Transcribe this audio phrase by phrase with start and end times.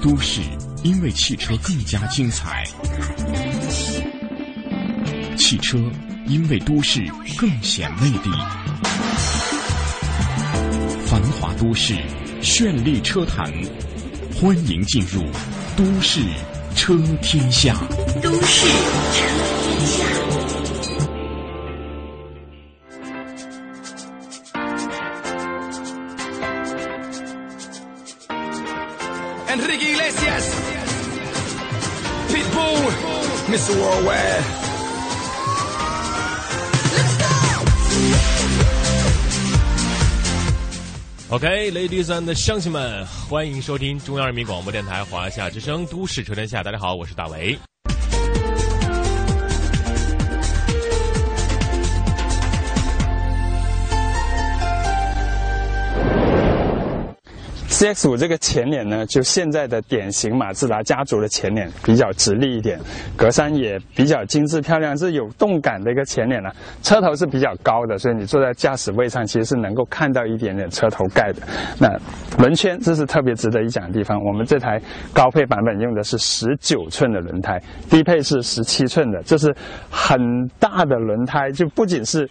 [0.00, 0.40] 都市
[0.84, 2.64] 因为汽车更加精彩，
[5.36, 5.76] 汽车
[6.26, 7.04] 因为都市
[7.36, 8.30] 更显魅力。
[11.04, 11.94] 繁华都市，
[12.40, 13.52] 绚丽车坛，
[14.40, 15.22] 欢迎进入
[15.76, 16.20] 《都市
[16.76, 17.74] 车天下》。
[18.20, 19.24] 都市车
[19.64, 20.17] 天下。
[41.30, 46.60] OK，ladies、and 乡亲们，欢迎收听中央人民广播电台华夏之声《都市车天下》。
[46.64, 47.58] 大家好，我是大为。
[57.78, 62.76] CX 五这个前脸呢，就现在的典型马自达家族的前脸，比较直立一点，
[63.16, 66.50] 格栅也比较精致漂亮，是有动感的一个前脸了、
[66.82, 71.40] 车头是比较高的，所以你坐在驾驶位上，其实是能够看到一点点车头盖的。
[71.78, 71.88] 那
[72.42, 74.82] 轮圈这是特别值得一讲的地方，我们这台
[75.14, 79.54] 高配版本用的是十九寸的轮胎，低配是十七寸的，这是
[79.88, 80.18] 很
[80.58, 82.28] 大的轮胎，就不仅是。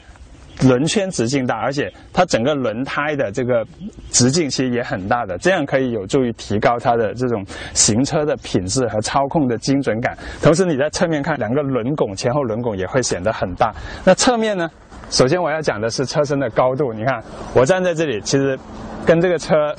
[0.63, 3.65] 轮圈直径大，而且它整个轮胎的这个
[4.09, 10.17] 直径其实也很大的，这样可以有助于提高它的这种行车的品质和操控的精准感。
[10.41, 13.71] 同时你在侧面看，两个轮拱前后轮拱也会显得很大。
[14.03, 14.69] 那侧面呢？
[15.09, 17.21] 首先我要讲的是车身的高度，你看
[17.53, 18.57] 我站在这里，其实
[19.05, 19.75] 跟这个车。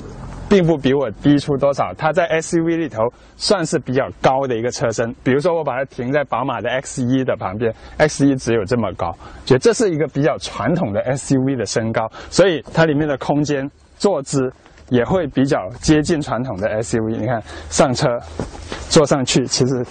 [0.49, 3.03] 并不比我低出多少，它在 SUV 里头
[3.37, 5.15] 算是比较高的一个车身。
[5.23, 14.51] 比如说，我把它停在宝马的 X1 的旁边，X1 只有这么高，觉得这是一个比较传统的 SUV 的身高，所以它里面的空间、坐姿
[14.89, 17.19] 也会比较接近传统的 SUV。
[17.19, 18.09] 你看，上车
[18.89, 19.85] 坐上去，其实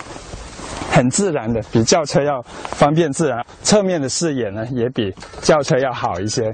[0.92, 3.46] 很自然的，比轿车要方便自然。
[3.62, 6.52] 侧面的视野呢，也比轿车要好一些。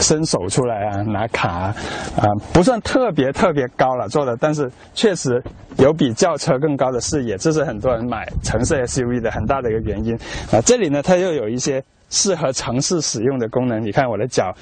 [0.00, 1.76] 伸手出来啊，拿卡啊，
[2.18, 5.42] 啊，不算特别特别高了做的，但是确实
[5.78, 10.14] 有比轿车更高的视野，这是很多人买城市 SUV 的很大的一个原因
[10.50, 10.60] 啊。
[10.64, 13.80] 这里呢，它又有一些适合城市使用的功能。
[13.80, 14.52] 你看我的脚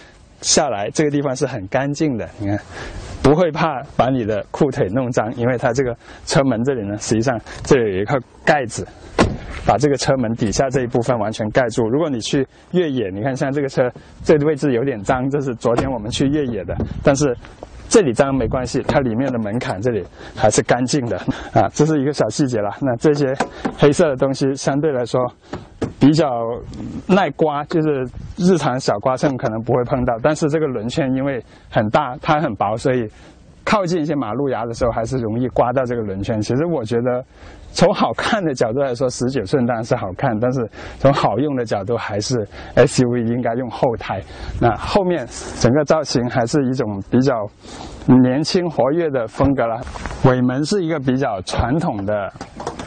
[0.41, 2.59] 下来，这个地方是很干净的，你看
[3.23, 5.97] 不会怕把你的裤腿弄脏，因为它这个
[6.27, 8.87] 车门这里呢，实际上这里有一块盖子。
[9.67, 11.89] 把这个车门底下这一部分完全盖住。
[11.89, 13.91] 如果你去越野，你看像这个车
[14.23, 17.37] 这个位置有点脏，这是昨天我们去越野的，但是
[17.89, 20.05] 这里脏没关系，它里面的门槛这里
[20.37, 21.17] 还是干净的
[21.53, 22.71] 啊，这是一个小细节了。
[22.81, 23.35] 那这些
[23.79, 25.21] 黑色的东西相对来说
[25.99, 26.29] 比较
[27.07, 33.09] 耐刮，就是日常小刮蹭可能不会碰到，但是这个轮圈因为很大，它很薄，所以。
[33.65, 36.41] 靠近一些马路牙的时候，还是容易刮到这个轮圈。
[36.41, 37.23] 其实我觉得，
[37.73, 40.69] 从好看的角度来说，十九寸当然是好看，但是
[40.99, 42.35] 从好用的角度，还是
[42.75, 44.21] SUV 应该用后胎。
[44.61, 45.27] 那后面
[45.61, 47.47] 整个造型还是一种比较
[48.23, 49.81] 年轻活跃的风格了。
[50.25, 52.33] 尾门是一个比较传统的。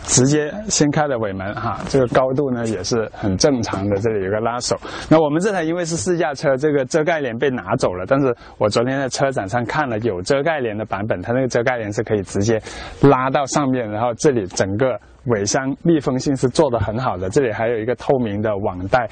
[0.04, 3.96] 直接掀开的尾门哈，这个高度呢也是很正常的。
[3.98, 4.76] 这里有个拉手。
[5.10, 8.04] 那我们这台因为是试驾车，这个遮盖帘被拿走了。
[8.06, 12.60] 但是我昨天在车展上看了有遮盖帘的版本，它那个遮盖帘是可以直接
[13.02, 17.30] 拉到上面，然后这里整个尾箱密封性是做得很好的。
[17.30, 19.08] 这里还有一个透明的网袋。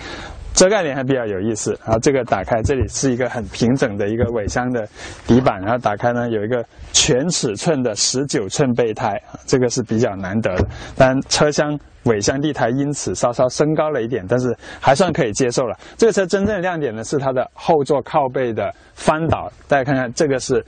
[0.59, 4.85] 遮盖帘还比较有意思，然后这个打开，这里是一个很平整的一个尾箱的
[5.25, 6.61] 底板，然后打开呢有一个
[6.91, 10.67] 全尺寸的十九寸备胎，这个是比较难得的。
[10.97, 15.77] 当然车厢尾箱地台因此稍稍升高了一点，但是还算可以接受了。
[15.95, 20.61] 这个车真正的亮点呢是它的后座靠背的翻倒，大家看看这个是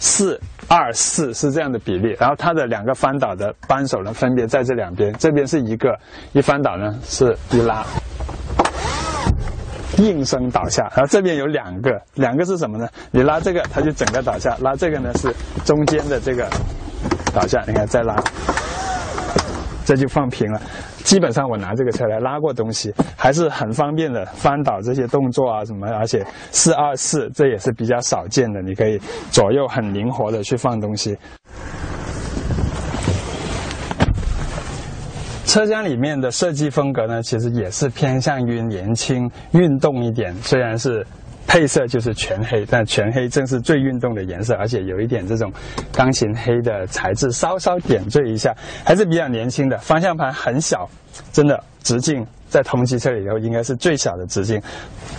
[0.00, 5.96] 四二四是这样的比例，然后它的两个翻倒的扳手呢分别在这两边，这边是一个，
[6.32, 7.86] 一翻倒呢是一拉。
[9.98, 12.88] 应声倒下，然后这边有两个，两个是什么呢？
[13.10, 15.34] 你拉这个，它就整个倒下；拉这个呢，是
[15.64, 16.48] 中间的这个
[17.34, 17.62] 倒下。
[17.66, 18.14] 你看，再拉，
[19.84, 20.60] 这就放平了。
[21.04, 28.98] 基本上我拿这个车来拉过东西，还是很方便的，翻倒这些动作啊什么，而且四二四这也是比较少见的，你可以
[29.30, 31.16] 左右很灵活的去放东西。
[35.48, 40.34] 车厢里面的设计风格呢，其实也是偏向于年轻、运动一点。
[40.42, 41.04] 虽然是
[41.48, 45.50] 配色就是全黑，但全黑正是最运动的颜色，而且有一点这种
[45.90, 48.54] 钢琴黑的材质，稍稍点缀一下，
[48.84, 49.78] 还是比较年轻的。
[49.78, 50.88] 方向盘很小，
[51.32, 54.60] 真的直径在同级车里头应该是最小的直径，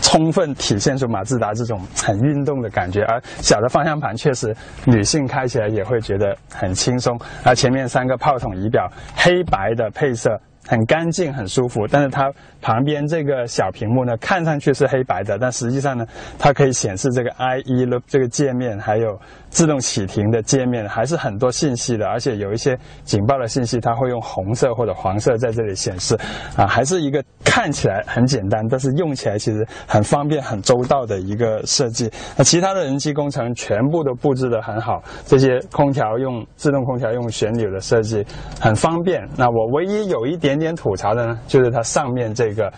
[0.03, 3.01] 充分体现出马自达这种很运动的感觉。
[3.05, 4.55] 而小的方向盘确实
[4.85, 7.19] 女性开起来也会觉得很轻松。
[7.43, 10.39] 而前面三个炮筒仪表，黑白的配色。
[10.69, 12.31] 很干净，很舒服，但是它
[12.61, 16.05] 旁边这个小屏幕呢，看上去是黑白的，但实际上呢，
[16.37, 19.19] 它可以显示这个 IE Loop 这个界面，还有
[19.49, 26.15] 自动启停的界面，还是很多信息的，而且有一些警报的信息，它会用红色或者黄色在这里显示，
[26.55, 32.11] 啊，还是一个看起来很简单，但是用起来其实很方便、很周到的一个设计。
[32.37, 38.23] 那其他的人机工程全部都布置的很好，这些空调用自动空调用旋钮的设计
[38.61, 39.27] 很方便。
[39.35, 40.59] 那我唯一有一点。
[40.59, 42.69] 点吐槽的呢，就是它上面这个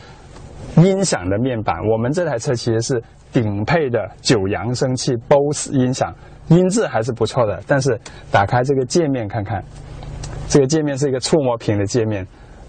[0.78, 1.80] 音响的面板。
[1.90, 3.02] 我们这台车其实是
[3.34, 6.14] 顶配的九扬声器 BOSE 音响，
[6.48, 7.62] 音质还是不错的。
[7.68, 8.00] 但是
[8.32, 9.64] 打开这个界面看看，
[10.48, 12.26] 这个界面是一个触摸屏的界面，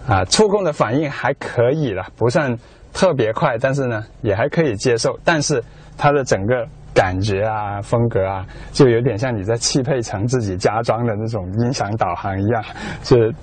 [0.07, 2.57] 啊，触控的反应还可以了，不算
[2.93, 5.19] 特别快，但是呢也还可以接受。
[5.25, 5.63] 但是
[5.97, 12.65] 它的整个感觉啊、风格啊，就有点像你在汽配城自己加装的那种音响导航一样，
[13.03, 13.35] 是。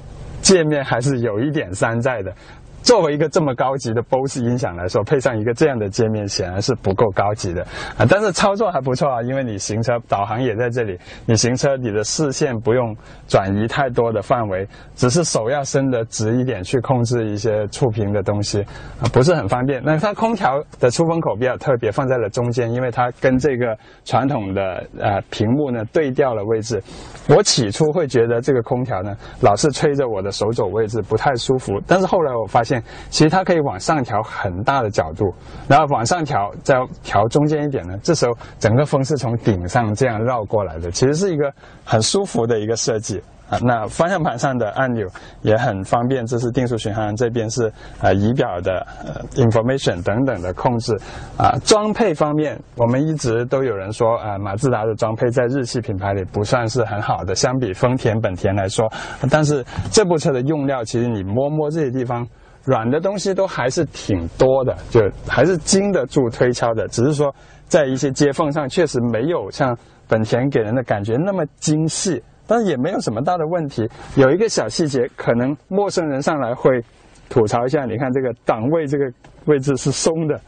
[0.41, 2.33] 界面还是有一点山寨的。
[2.81, 7.61] 作为一个这么高级的 BOSE 音响来说，配上一个这样的界面显然是不够高级的
[7.97, 8.05] 啊！
[8.09, 12.95] 但是操作还不错啊，因为你行车导航也在这里，你行车你的视线不用
[13.27, 18.61] 转移太多的范围，只是手要伸得直一点去控制一些触屏的东西
[19.01, 19.83] 啊，不是很方便。
[19.83, 26.81] 那它空调的出风口比较特别，放在了中间，因为它跟这个传统的呃屏幕呢对调了位置。
[27.27, 32.68] 我起初会觉得这个空调呢老是吹着我的手肘位置不太舒服，但是后来我发现。
[33.09, 35.33] 其实它可以往上调很大的角度，
[35.67, 37.97] 然后往上调，再调中间一点呢。
[38.03, 41.51] 这时候整个风是从顶上这样绕过来的，其实是一个
[41.85, 43.57] 很舒服的一个设计啊。
[43.61, 45.07] 那方向盘上的按钮
[45.41, 47.71] 也很方便，这是定速巡航，这边是
[48.01, 50.95] 呃仪表的呃 information 等等的控制
[51.37, 51.57] 啊。
[51.63, 58.91] 装配方面，我们一直都有人说啊，马自达的装配在日系品牌里不算是很好的，相比丰田、本田来说。
[59.29, 62.27] 但是这部车的用料，其实你摸摸这些地方。
[62.65, 66.87] 软的东西都还是挺多的，就还是经得住推敲的。
[66.87, 67.33] 只是说，
[67.67, 69.77] 在一些接缝上确实没有像
[70.07, 73.87] 本田给人的感觉那么精细，但是也没有什么大的问题。
[74.15, 76.83] 有一个小细节，可能陌生人上来会
[77.29, 77.85] 吐槽一下。
[77.85, 79.05] 你看这个档位这个
[79.45, 80.39] 位置是松的。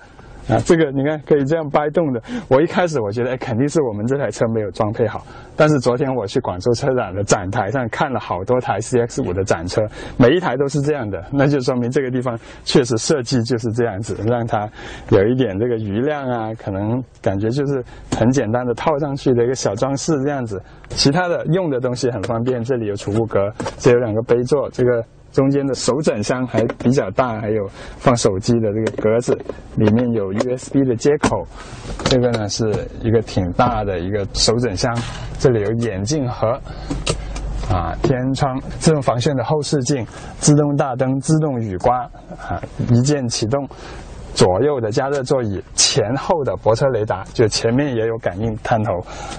[0.52, 2.22] 啊，这个你看可以这样掰动的。
[2.50, 5.26] 我一开始我觉得，肯定是我们这台车没有装配好。
[5.56, 9.82] 但是昨天我去广州车展的展台上看了好多台 CX 五的展车，
[10.18, 14.68] 每一台都是这样的，那就说明这个地方确实设计就是这样子，让它
[15.10, 17.84] 有一点这个余量啊，可能感觉就是
[18.18, 20.62] 很简单的套上去的一个小装饰这样子。
[20.90, 25.04] 其他的用的东西很方便，这里有储物格，这有两个杯座，这个。
[25.32, 27.66] 中间的手枕箱还比较大，还有
[27.98, 29.38] 放手机的这个格子，
[29.76, 31.46] 里面有 USB 的接口。
[32.06, 32.70] 这个呢是
[33.02, 34.94] 一个挺大的一个手枕箱，
[35.40, 36.48] 这里有眼镜盒，
[37.70, 40.06] 啊，天窗、自动防眩的后视镜、
[40.40, 42.00] 自动大灯、自动雨刮，
[42.38, 43.68] 啊，一键启动。
[44.34, 48.92] 左右的加热座椅，前后的泊车雷达，就前面也有感应探头，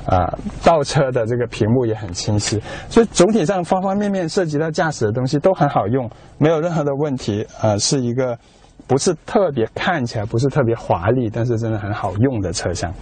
[0.07, 6.09] 啊，倒车的这个屏幕也很清晰，所以总体上方方面面涉及到驾驶的东西都很好用，
[6.39, 8.39] 没有任何的问题，呃，是一个
[8.87, 12.93] 不是特别看起来不是特别华丽，但是真的很好用的车厢。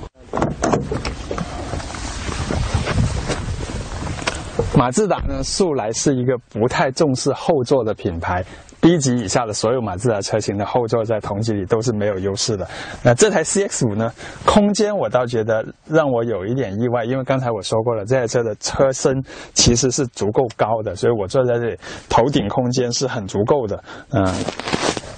[4.77, 8.43] 马自达呢，素来是一个不太重视后座的品牌。
[8.81, 12.67] B 级以下的所有马自达车型的后座在同级里都是没有优势的。
[13.03, 14.11] 那这台 CX 五呢？
[14.47, 19.23] 空间我倒觉得让我有一点意外，因为刚才我说过了，这台车的车身
[19.53, 21.77] 其实是足够高的，所以我坐在这里
[22.09, 23.85] 头顶空间是很足够的。
[24.13, 24.25] 嗯，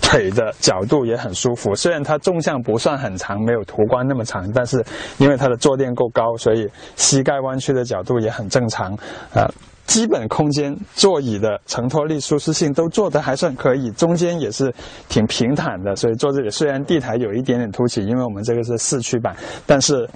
[0.02, 1.72] 腿的角度也很舒服。
[1.74, 4.84] 虽然它纵向不算很长，没有途观那么长，但是
[5.18, 8.92] 因为它的坐垫够高，所以膝盖弯曲的角度也很正常。
[9.32, 9.48] 啊。
[9.86, 14.72] 基本空间、座椅的承托力、舒适性都做得还算可以，中间也是
[15.08, 19.36] 挺平坦的，所以坐这里虽然地台有一点点凸起，因为我们这个是四驱版，
[19.66, 20.08] 但是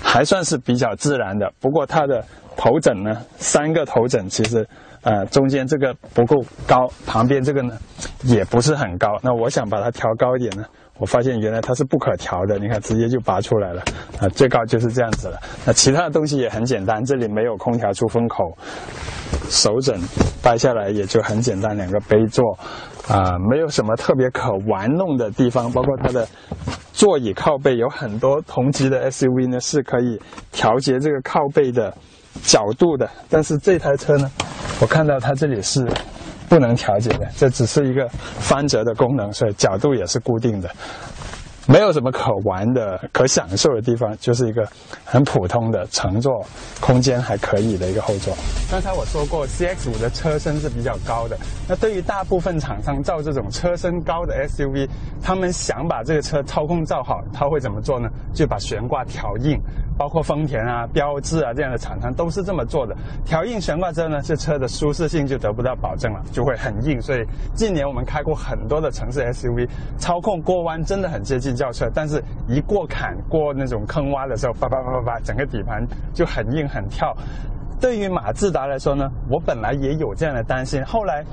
[0.00, 1.52] 还算是比较自然的。
[1.60, 2.24] 不过它的
[2.56, 4.66] 头枕呢，三个头枕其实，
[5.02, 7.76] 呃，中间这个不够高，旁边这个呢
[8.22, 9.08] 也不是很高。
[9.22, 10.64] 那我想把它调高一点呢。
[10.98, 13.82] 我发现原来它是不可调的，你看直接就拔出来了，
[14.20, 15.38] 啊，最高就是这样子了。
[15.64, 18.52] 那其他的东西也很简单，这里没有空调出风口，
[19.48, 19.98] 手枕
[20.42, 22.44] 掰下来也就很简单，两个杯座，
[23.08, 26.26] 啊，没有什么特别可玩弄的地方，包括它的
[26.92, 31.94] 座椅靠背有很多同级的 SUV 呢是可以调节这个靠背的
[32.42, 34.28] 角度的，但是这台车呢，
[34.80, 35.86] 我看到它这里是
[36.48, 40.70] 不能调节的，这只是一个翻折的功能，所以角度也是固定的。
[41.70, 44.66] 没有什么可玩的、可享受的地方，就是一个
[45.04, 46.32] 很普通的乘坐
[46.80, 48.34] 空间还可以的一个后座。
[48.70, 51.36] 刚才我说过，CX 五的车身是比较高的。
[51.68, 54.88] 那对于大部分厂商造这种车身高的 SUV，
[55.22, 58.08] 他们想把这个车操控造好，他会怎么做呢？
[58.32, 59.60] 就把悬挂调硬。
[59.98, 62.96] 包括丰田啊、标致啊这样的厂商都是这么做的。
[63.24, 67.00] 调硬悬挂之后呢，这车的舒适性就得不到保证了，就会很硬。
[67.02, 77.12] 所以近年我们开过很多的城市 SUV，操控过弯真的很接近轿车，但是一过坎、过那种坑洼的时候，叭叭叭叭叭，整个底盘就很硬很跳。
[77.80, 81.24] 对于马自达来说呢，我本来也有这样的担心，后来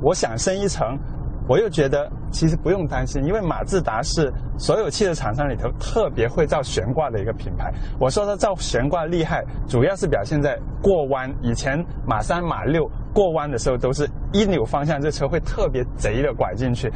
[0.00, 0.98] 我想升一层。
[1.48, 7.72] 我又觉得其实不用担心，因为马自达是所有汽车厂商里头特别会造悬挂的一个品牌。
[8.00, 11.32] 我说它造悬挂厉害，主要是表现在过弯。
[11.42, 16.90] 以前马三、马六过弯的时候，都是一扭方向，这车会特别贼的拐进去。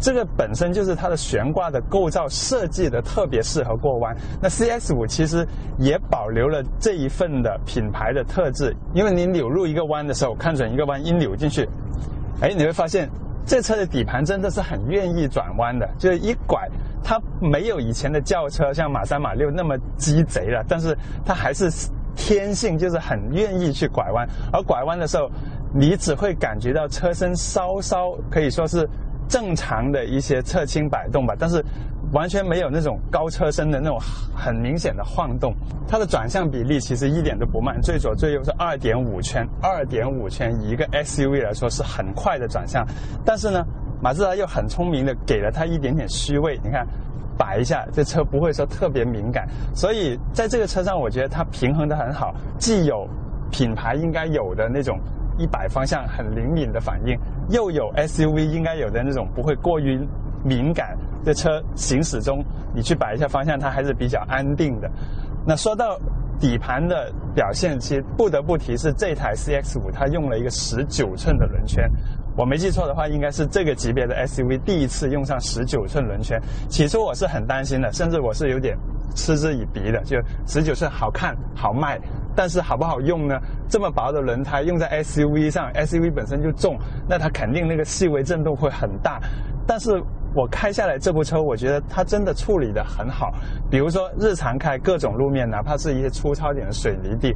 [0.00, 4.14] 这个本身就是它的悬挂的构造设计的特别适合过弯。
[4.42, 5.46] 那 CS 五其实
[5.78, 11.64] 也保留了这一份的品牌的特质，因为你扭入一个弯的时候，看准一个弯一扭进去，
[12.40, 13.08] 哎，你会发现。
[13.46, 16.68] 这车的底盘真的是很愿意转弯的，就是一拐，
[17.02, 21.70] 它没有以前的轿车像马三、马六那么鸡贼了，但是它还是
[22.16, 25.30] 天性就是很愿意去拐弯，而拐弯的时候，
[25.74, 28.88] 你只会感觉到车身稍稍可以说是
[29.28, 31.64] 正常的一些侧倾摆动吧，但是。
[32.14, 33.98] 完全没有那种高车身的那种
[34.34, 35.52] 很明显的晃动，
[35.88, 42.86] 它的转向比例其实一点都不慢，最左最右是二点五圈，二点五圈以一个 SUV 来说是很快的转向，
[43.24, 43.66] 但是呢，
[44.00, 46.86] 马自达又很聪明的给了它一点点虚位，你看
[47.36, 53.08] 摆一下，这车不会说特别敏感，所以在这个车上我觉得它平衡的很好，既有
[53.50, 55.00] 品牌应该有的那种
[55.36, 57.18] 一摆方向很灵敏的反应，
[57.50, 60.00] 又有 SUV 应该有的那种不会过于。
[60.46, 64.90] 敏感这车行驶中，你去摆一下方向，它还是比较安定的。
[65.46, 65.98] 那说到
[66.38, 71.90] 底盘的表现，其实不得不提是这台 CX 五，它用了一个十九寸的轮圈。
[72.36, 76.40] 我没记错的话，应该是这个级别的 SUV 第一次用上十九寸轮圈。
[76.68, 78.76] 起初我是很担心的，甚至我是有点
[79.14, 80.16] 嗤之以鼻的，就
[80.46, 82.00] 十九寸好看好卖，
[82.34, 83.38] 但是好不好用呢？
[83.68, 86.76] 这么薄的轮胎用在 SUV 上，SUV 本身就重，
[87.08, 89.20] 那它肯定那个细微震动会很大，
[89.66, 90.02] 但是。
[90.34, 93.32] 我开下来这部车，我觉得它真的处理的很好。
[93.70, 97.32] 比如说日常开各种路面，哪怕是一些粗糙点的水泥地，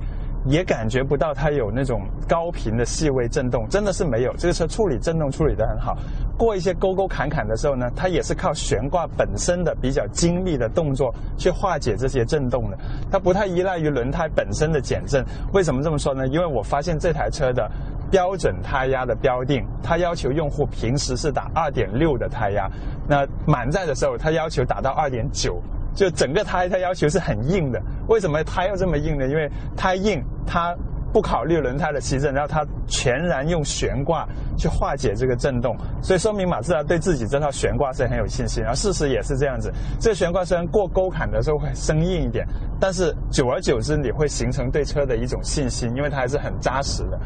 [0.46, 4.34] 也感觉不到它有那种高频的细微震动，真的是没有。
[4.36, 5.96] 这个车处理震动处理的很好。
[6.36, 12.76] 过一些沟沟坎坎的时候呢，它也是靠悬挂本身的比较精密的动作去化解这些震动的。
[13.10, 15.24] 它不太依赖于轮胎本身的减震。
[15.52, 16.26] 为什么这么说呢？
[16.26, 17.70] 因为我发现这台车的。
[18.10, 22.68] 标准胎压的标定，它要求用户平时是打二点六的胎压，
[23.06, 25.60] 那满载的时候，它要求打到二点九，
[25.94, 27.80] 就整个胎它要求是很硬的。
[28.08, 29.26] 为什么胎要这么硬呢？
[29.26, 30.74] 因为胎硬，它
[31.12, 38.62] 不考虑轮胎的吸震，然后它全然用悬挂去化解这个震动，所以说明马自达对自己这套悬挂是很有信心。
[38.62, 42.46] 然后事实也是这样子，这悬挂虽然过沟坎的时候会生硬一点，
[42.78, 47.18] 但是久而久之你会形成对车的一种信心，因为它还是很扎实的。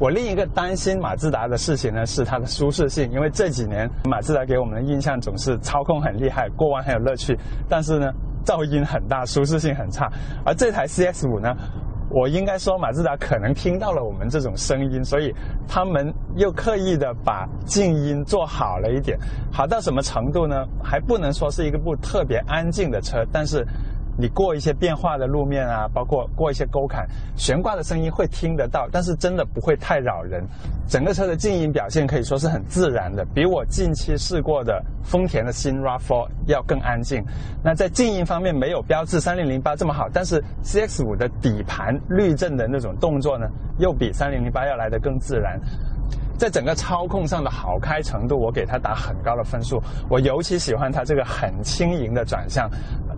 [0.00, 3.10] 我另一个担心马自达的事情呢，是它的舒适性。
[3.12, 8.12] 因为这几年马自达给我们的印象总是操控很厉害，过弯很有乐趣，但是呢，
[8.44, 10.10] 噪音很大，舒适性很差。
[10.44, 11.54] 而这台 CS 五呢，
[12.10, 15.32] 我应该说马自达可能听到了我们这种声音，所以
[15.68, 19.16] 他们又刻意的把静音做好了一点。
[19.52, 20.66] 好到什么程度呢？
[20.82, 23.64] 还不能说是一个部特别安静的车，但是。
[24.16, 27.06] 你过一些变化的路面啊，包括过一些沟坎，
[27.36, 30.44] 悬挂的声音会听得到，但是真的不会太扰人。
[30.88, 37.24] 整个车的静音表现可以说是很自然的，比我近期试过的丰田的新 RAV4 要更安静。
[37.62, 43.46] 那在静音方面没有标致3008这么好，但是 CX-5 的底盘滤震的那种动作呢，
[43.78, 45.58] 又比3008要来得更自然。
[46.36, 49.80] 在整个操控上的好开程度，我给它打很高的分数。
[50.10, 52.68] 我尤其喜欢它这个很轻盈的转向，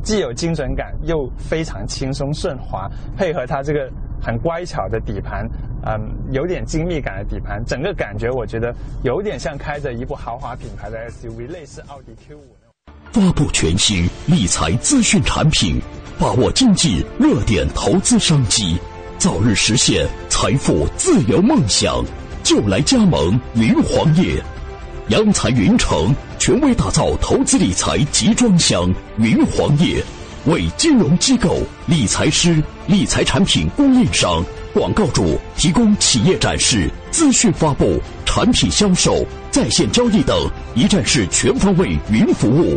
[0.07, 3.91] 既有精准感，又非常轻松顺滑，配合它这个
[4.23, 5.45] 很乖巧的底盘，
[5.85, 8.73] 嗯，有点精密感的底盘，整个感觉我觉得
[9.03, 12.57] 有点像开着一部豪华品牌的 SUV，类似奥迪 Q 五
[13.11, 15.81] 发布全新理财资讯产品，
[16.21, 18.79] 把握经济热点投资商机，
[19.19, 22.05] 早日实现财富自由梦想。
[22.45, 24.41] 就来加盟云黄业，
[25.11, 30.03] 央财云城权威打造投资理财集装箱云黄页，
[30.47, 34.45] 为金融机构、理财师、理财产品供应商、
[34.75, 42.77] 广告主提供企业展示、资讯发布、产品销售、在线交易等一站式全方位云服务。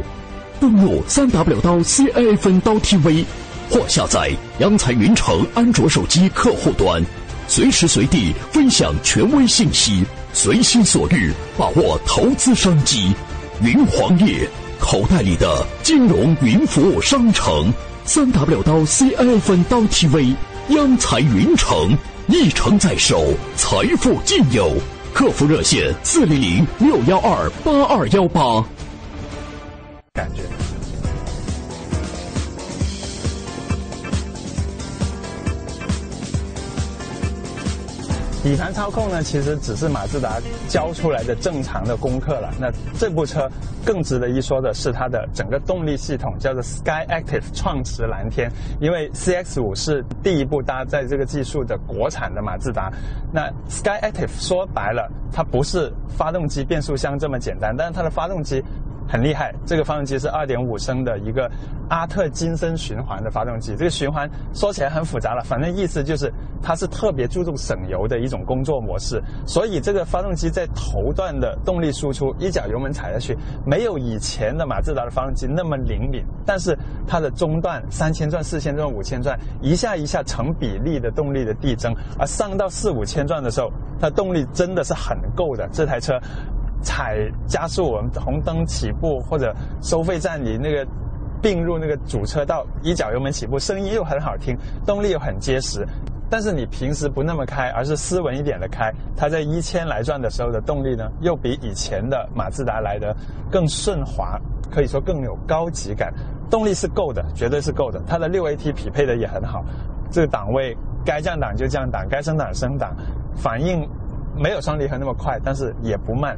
[0.60, 3.26] 登录三 W 刀 CIA 分刀 TV，
[3.72, 7.04] 或下载央财云城安卓手机客户端，
[7.48, 13.14] 随时随地分享权威信息，随心所欲把握投资商机。
[13.62, 14.48] 云黄页，
[14.80, 17.72] 口袋里的金融云服务商城。
[18.06, 20.34] 三 W 刀 CIA 分刀 TV，
[20.70, 21.96] 央财云城，
[22.28, 24.72] 一城在手，财富尽有。
[25.14, 28.64] 客服热线：四零零六幺二八二幺八。
[30.14, 30.69] 感觉。
[38.42, 42.50] 底盘操控呢，其实只是马自达教出来的正常的功课了。
[42.58, 43.50] 那这部车
[43.86, 48.50] 更值得一说的是它的整个动力系统，叫做 Sky Active 创驰蓝天。
[48.80, 52.90] 因为 CX 五是第一部搭载这个技术的国产的马自达。
[53.34, 58.64] 那 Sky Active 说白了，它不是发动机、变速箱这么简单，但是它的发动机。
[59.10, 61.50] 很厉害，这个发动机是2.5升的一个
[61.90, 63.76] 阿特金森循环的发动机。
[63.76, 69.20] 这个循环说起来很复杂了，反正意思就是它是特别注重省油的一种工作模式。
[69.48, 73.36] 所以这个发动机在头段的动力输出，一脚油门踩下去，
[73.66, 76.24] 没有以前的马自达的发动机那么灵敏。
[76.46, 85.68] 但是它的中段三千转、四千转、五千转，一下一下成比例的动力的递增，而上到四五千转的时候，它动力真的是很够的。
[85.72, 86.20] 这台车。
[86.82, 87.18] 踩
[87.48, 90.86] 加速，我们红灯起步或者收费站里那个
[91.42, 95.86] 并入那个主车道，一脚油门起步，声音又很好听，动力又很结实。
[96.32, 103.16] 但是你平时不那么开，而是斯文一点的开，它在一千来转的时候的动力呢，又比以前的马自达来的
[103.50, 106.14] 更顺滑，可以说更有高级感。
[106.48, 108.00] 动力是够的，绝对是够的。
[108.06, 109.66] 它的六 AT 匹配的也很好，
[110.12, 112.96] 这个档位该降档就降档，该升档升档，
[113.36, 113.90] 反应
[114.36, 116.38] 没有双离合那么快，但是也不慢。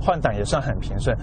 [0.00, 1.16] 换挡也算很平顺。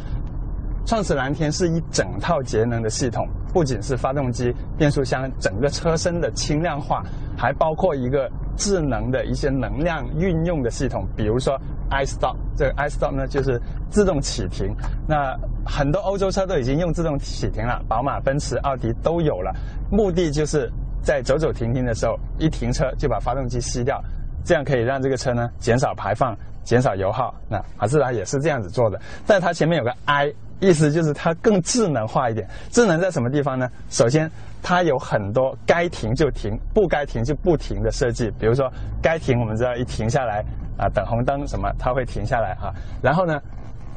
[0.85, 7.03] 创驰蓝天是一整套节能的系统，不仅是发动机、变速箱，整个车身的轻量化，
[7.37, 11.59] 还包括一个智能的一些能量运用的系统，比如说
[11.89, 12.37] iStop。
[12.55, 14.73] 这个 iStop 呢，就是自动启停。
[15.05, 19.53] 那很多欧洲车都已经用自动启停了，宝马、奔驰、奥迪都有了。
[19.91, 24.01] 目的就是在走走停停的时候，一停车就把发动机熄掉，
[24.45, 26.33] 这样可以让这个车呢减少排放。
[26.67, 32.45] 减少油耗，那马自达也是这样子做的，但它前面有个 i，意思就是它更智能化一点。
[32.69, 33.69] 智能在什么地方呢？
[33.89, 34.29] 首先，
[34.61, 38.29] 它有很多该停就停，不该停就不停的设计。
[38.37, 38.69] 比如说，
[39.01, 40.43] 该停我们知道一停下来
[40.77, 42.75] 啊，等红灯什么，它会停下来啊。
[43.01, 43.39] 然后呢，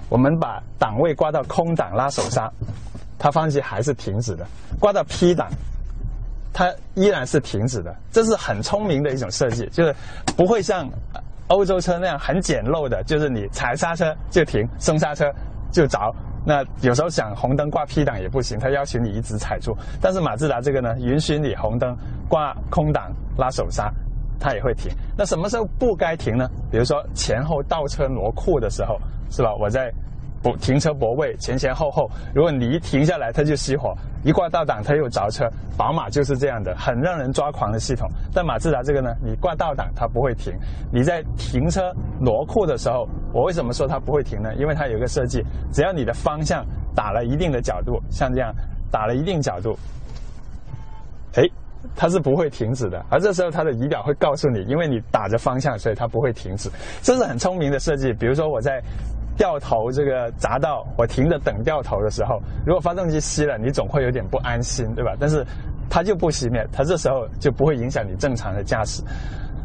[0.09, 2.49] 我们把档位挂到空档拉手刹，
[3.19, 4.45] 它发动机还是停止的；
[4.79, 5.49] 挂到 P 档，
[6.53, 7.93] 它依然是停止的。
[8.13, 9.93] 这是很聪明的一种设计，就是
[10.37, 10.89] 不会像。
[11.51, 15.25] 欧洲车那样很简陋的，就是你踩刹车就停，松刹车
[15.71, 15.99] 就着。
[16.47, 19.77] 那有时候想红灯挂 P 档也不行，它要求你一直踩住。
[20.01, 21.97] 但是马自达这个呢，允许你红灯
[22.29, 23.93] 挂空档拉手刹，
[24.39, 24.91] 它也会停。
[25.19, 26.49] 那什么时候不该停呢？
[26.71, 28.99] 比如说前后倒车挪库的时候，
[29.31, 29.55] 是吧？
[29.55, 29.93] 我在。
[30.43, 33.93] 不停车泊位前前后后，如果你一停下来，它就熄火；
[34.25, 35.47] 一挂倒档，它又着车。
[35.77, 38.09] 宝马就是这样的，很让人抓狂的系统。
[38.33, 40.55] 但马自达这个呢，你挂倒档它不会停。
[40.91, 44.55] 你在停车挪库的时候，我为什么说它不会停呢？
[44.55, 48.51] 因为它有一个设计，只要你的方向打了一定的角度，像这样
[48.91, 49.79] 打了一定角度，
[51.35, 51.43] 哎，
[51.95, 53.05] 它是不会停止的。
[53.11, 56.71] 而这时候它的仪表会告诉你，因为你打着方向，所以它不会停止。
[57.03, 58.11] 这是很聪明的设计。
[58.15, 58.83] 比如说我在。
[59.37, 65.15] 掉头这个匝道，我停着等掉头的时候，如果发动机熄了，你总会有点不安心，对吧？
[65.19, 65.45] 但是
[65.89, 69.03] 它就不熄灭，它这时候就不会影响你正常的驾驶。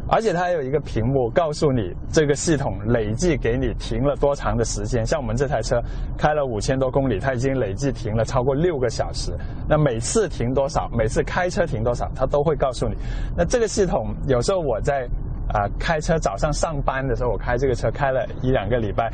[0.08, 5.04] 而且它还有一个屏幕，告诉你这个系统累计给你停了多长的时间。
[5.04, 5.82] 像我们这台车
[6.16, 9.32] 开了五千多公里，它已经累计停了超过六个小时。
[9.68, 12.94] 那每次停多少，每次开车停多少，它都会告诉你。
[13.36, 15.08] 那这个系统有时候我在
[15.48, 19.10] 啊开车早上上班的时候，我开这个车开了一两个礼拜。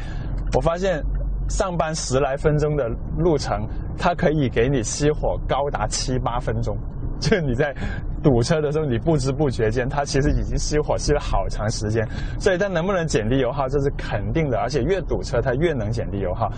[0.54, 1.02] 我发现
[1.48, 3.66] 上班十来分钟的路程，
[3.98, 6.76] 它可以给你熄火高达七八分钟。
[7.22, 7.72] 就你在
[8.20, 12.04] 堵车的时候，你不知不觉间，它其实已经熄火熄了好长时间。
[12.40, 14.58] 所以它能不能减低油耗，这是肯定的。
[14.58, 16.50] 而且越堵车，它越能减低油耗。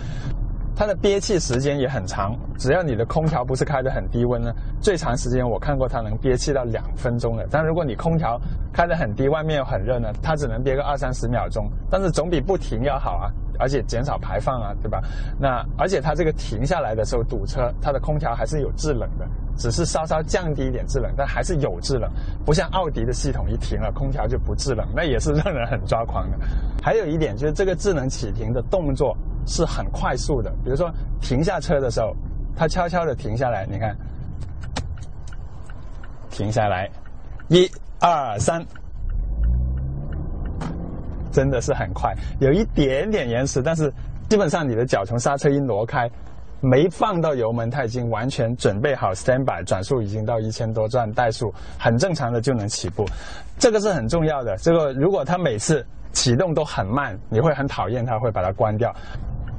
[0.75, 7.47] 它的憋气时间也很长，只要你的空调不是开得很低温呢，最长时间我看过它能憋气到两分钟的。
[7.49, 8.39] 但如果你空调
[8.73, 11.69] 开得很低，外面又很热呢，它只能憋个二三十秒钟。
[11.89, 13.31] 但是总比不停要好啊。
[13.57, 15.01] 而且减少排放啊，对吧？
[15.39, 22.11] 那而且它这个停下来的时候堵车，它的空调还是有制冷的，只是稍稍降低一点制冷，但还是有制冷，
[22.45, 26.37] 不像奥迪的系统一停了空调就不制冷，那也是让人很抓狂的。
[26.83, 32.15] 还有一点就是这个智能启停的动作是很快速的，比如说停下车的时候，
[32.55, 33.95] 它悄悄的停下来，你看，
[36.29, 36.89] 停下来，
[37.47, 38.65] 一二三。
[41.31, 43.91] 真的是很快，有一点点延迟，但是
[44.29, 46.09] 基本上你的脚从刹车一挪开，
[46.61, 53.05] 没放到油门，它已经完全准备好 stand by，转速已经到一千多转，怠速很正常的就能起步，
[53.59, 54.55] 这个是很重要的。
[54.59, 58.95] 这个如果它每次启动都很慢，你会很讨厌它，会把它关掉。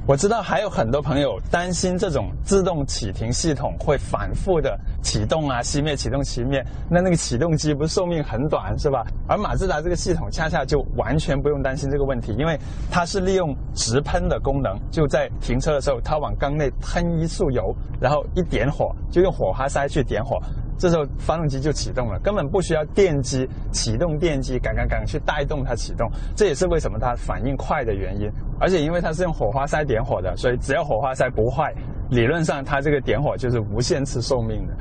[0.07, 9.05] 我知道还有很多朋友担心这种自动启停系统会反复的启动啊、熄灭、启动、熄灭，那那个启动机不是寿命很短是吧？
[9.27, 12.57] 而马自达这个系统恰恰就完全不用担心这个问题，因为
[12.89, 20.39] 它是利用直喷的功能，就在停车的时候，它往缸内喷一束油，然后一点火，就用火花塞去点火。
[20.77, 26.09] 这时候发动机就启动了，根本不需要电机启动电机，赶赶赶去带动它启动。
[26.35, 28.29] 这也是为什么它反应快的原因。
[28.59, 31.73] 而且因为它是用火花塞点火的，所以只要火花塞不坏，
[32.09, 34.73] 理论上它这个点火就是无限次寿命的。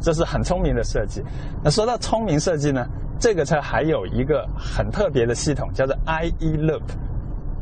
[0.00, 1.22] 这是很聪明的设计。
[1.62, 2.84] 那说到聪明设计呢，
[3.20, 6.82] 这个车还有一个很特别的系统，叫做 IE Loop。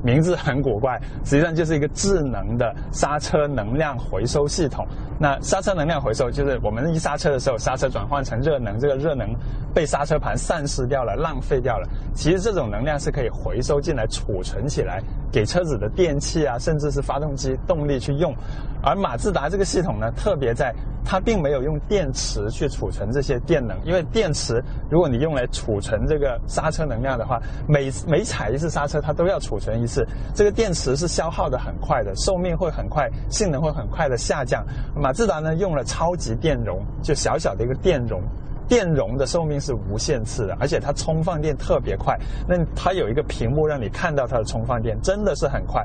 [0.03, 4.87] 名字很古怪，实际上就是一个智能的刹车能量回收系统。
[5.19, 9.29] 那刹车能量回收就是我们一刹车的时候，刹车转换成热能，这个热能
[9.75, 11.87] 被刹车盘散失掉了，浪费掉了。
[12.15, 18.35] 其实这种能量是可以回收进来，储存起来，给车子的电器啊，甚至是发动机动力去用。
[18.83, 27.39] 而马自达这个系统呢，特别在它并没有用电池去储存这些电能，因为电池如果你用来储存这个刹车能量的话，
[27.69, 34.65] 每每踩一次刹车它都要储存一次，这个电池是消耗的很快的，寿命会很快，性能会很快的下降。
[34.97, 38.23] 马自达呢用了超级电容，就小小的一个电容，
[38.71, 42.17] 电容的寿命是无限次的，而且它充放电特别快。
[42.49, 45.85] 那它有一个屏幕让你看到它的充放电，真的是很快，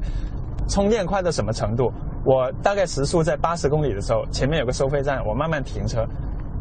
[0.69, 1.91] 充电快到什么程度？
[2.23, 6.05] 我大概时速在八十公里的时候，前面有个收费站，我慢慢停车，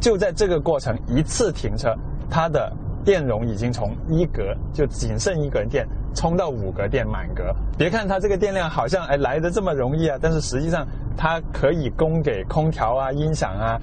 [0.00, 1.94] 就在这个过程一次停车，
[2.30, 2.72] 它的
[3.04, 7.54] 电容已经从一格就仅剩一格电，充到五格电满格。
[7.76, 10.87] 别看它这个电量好像哎来的这么容易啊，但是实际上
[11.18, 13.78] 它可以供给空调啊、音响啊、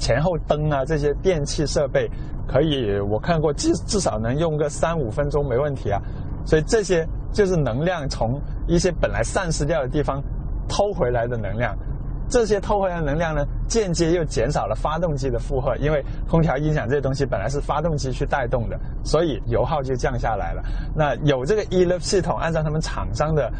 [0.00, 2.10] 前后灯啊这些电器设备，
[2.48, 6.02] 可以我看过至至少能用个三五分钟没问题啊。
[6.44, 10.20] 所以这些就是能量从一些本来散失掉的地方。
[10.72, 11.76] 偷回来的能量，
[12.28, 20.62] 这些偷回来的能量呢，间接又减少了发动机的负荷，因为空调、音响这些东西本来是发动机去带动的，所以油耗就降下来了。
[20.94, 23.50] 那有这个 eLoop 系统，按照他们厂商的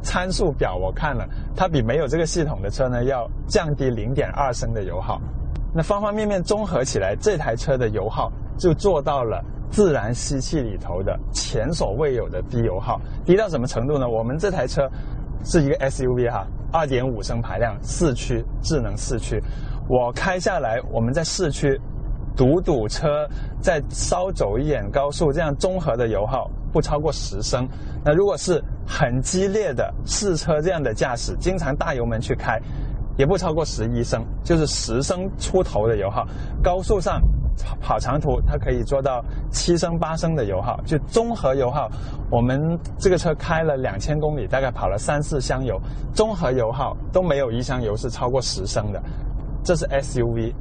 [0.00, 5.20] 参数表，我看了，它比没有这个系统的车呢，要降低零点二升的油耗。
[5.74, 13.00] 那方方面面综合起来，这台车的油耗就做到了自然吸气里头的前所未有的低油耗。
[13.24, 14.08] 低到什么程度呢？
[14.08, 14.88] 我们这台车。
[15.46, 19.38] 是一个 SUV 哈，二点五升排量，四驱智能四驱。
[19.90, 21.78] 我开下来，我们在市区
[22.34, 23.28] 堵堵车，
[23.60, 27.68] 再稍走一点高速，这样综合的油耗不超过十升。
[28.02, 32.58] 那如果是很激烈的试车这样的驾驶，经常大油门去开，
[33.16, 36.26] 也不超过十一升，就是十升出头的油耗。
[36.62, 37.20] 高速上。
[37.80, 41.88] 跑长途，它可以做到七升八升的油耗，就综合油耗。
[42.28, 45.80] 我们这个车开了两千公里，大概跑了三四箱油，
[46.12, 49.00] 综合油耗都没有一箱油是超过十升的。
[49.62, 50.52] 这是 SUV，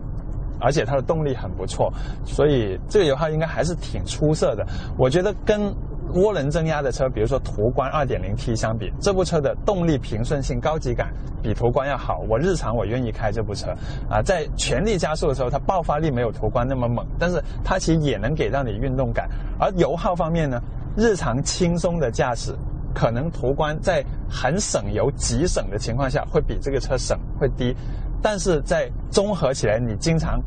[0.62, 1.92] 而且它的动力很不错，
[2.24, 4.64] 所以这个油耗应该还是挺出色的。
[4.96, 5.74] 我觉得跟。
[6.14, 11.12] 涡轮增压的车，比如说途观 2.0T 相比，这部车的动力平顺性、高级感
[11.42, 12.20] 比途观要好。
[12.30, 13.76] 我日常我愿意开这部车
[14.10, 19.28] 啊，在全力加速的时候，它爆发力没有途观那么猛，但是它其实也能给到你运动感。
[19.60, 20.62] 而油耗方面呢，
[20.96, 22.54] 日常轻松的驾驶，
[22.94, 27.76] 可能途观在很省油、极省的情况下，会比这个车省会低，
[28.22, 30.40] 但是在综合起来，你经常。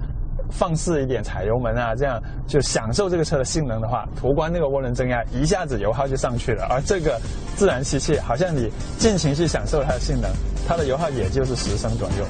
[0.51, 7.21] 放肆一点踩油门啊，这样就享受这个车的性能的话，途观那个涡轮增压一下子油耗就上去了，而这个
[7.57, 10.31] 自然吸气好像你尽情去享受它的性能，
[10.67, 12.25] 它的油耗也就是十升左右。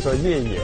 [0.00, 0.60] 说越野，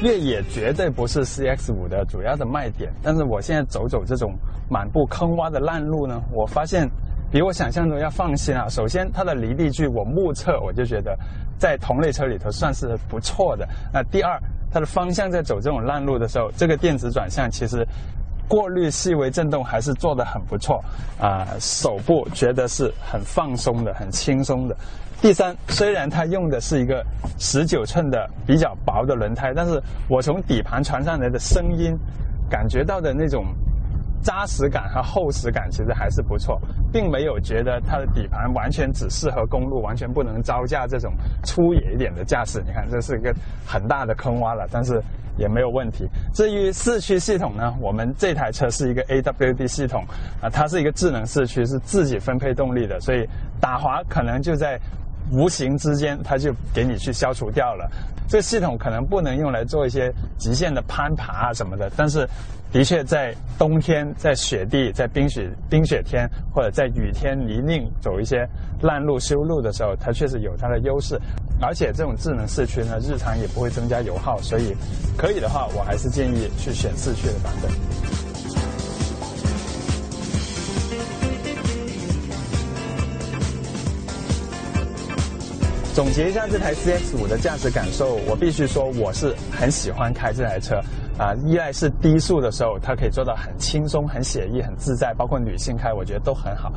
[0.00, 4.32] 越野绝对不是 CX 五的主要的卖点，但是我现在走走这种
[4.70, 6.88] 满布坑洼的烂路呢，我发现
[7.30, 8.68] 比我想象中要放心啊。
[8.68, 11.18] 首先，它的离地距我目测我就觉得
[11.58, 13.66] 在同类车里头算是不错的。
[13.92, 17.86] 那第二，它的方向在走这种烂路的时候，这个电子转向其实
[18.48, 20.80] 过滤细微震动还是做得很不错
[21.18, 21.46] 啊。
[21.58, 24.76] 手部觉得是很放松的，很轻松的。
[25.22, 27.04] 第三，虽然它用的是一个
[27.38, 31.98] 十九寸的比较薄的轮胎，但是我从底盘传上来的声音，
[32.48, 33.46] 感觉到的那种
[34.22, 36.60] 扎实感和厚实感其实还是不错，
[36.92, 42.62] 并没有觉得它的底盘完全只适合公路，完全不能招架这种粗野一点的驾驶。
[42.64, 43.34] 你看，这是一个
[43.66, 45.02] 很大的坑洼了，但是
[45.38, 46.06] 也没有问题。
[46.34, 50.04] 至于四驱系统呢，我们这台车是一个 AWD 系统
[50.40, 53.26] 啊，它是一个智能四驱，是自己分配动力的，所以
[53.60, 54.78] 打滑可能就在。
[55.32, 57.90] 无形之间，它就给你去消除掉了。
[58.28, 62.28] 这系统可能不能用来做一些极限的攀爬啊什么的，但是
[62.72, 68.46] 的确在冬天、在雪地、在冰雪冰雪天或者在雨天泥泞走一些
[68.82, 71.18] 烂路修路的时候，它确实有它的优势。
[71.60, 74.76] 而且这种智能四驱呢，日常也不会增加油耗，所以
[75.16, 78.35] 可以的话，我还是建议去选四驱的版本。
[85.96, 90.76] 总结一下这台 CX 五的驾驶感受，我必须说我是很喜欢开这台车
[91.16, 91.32] 啊。
[91.46, 96.70] 依赖是低速的时候，它可以做到很轻松、很写意、很自在，包括女性开，我觉得都很好。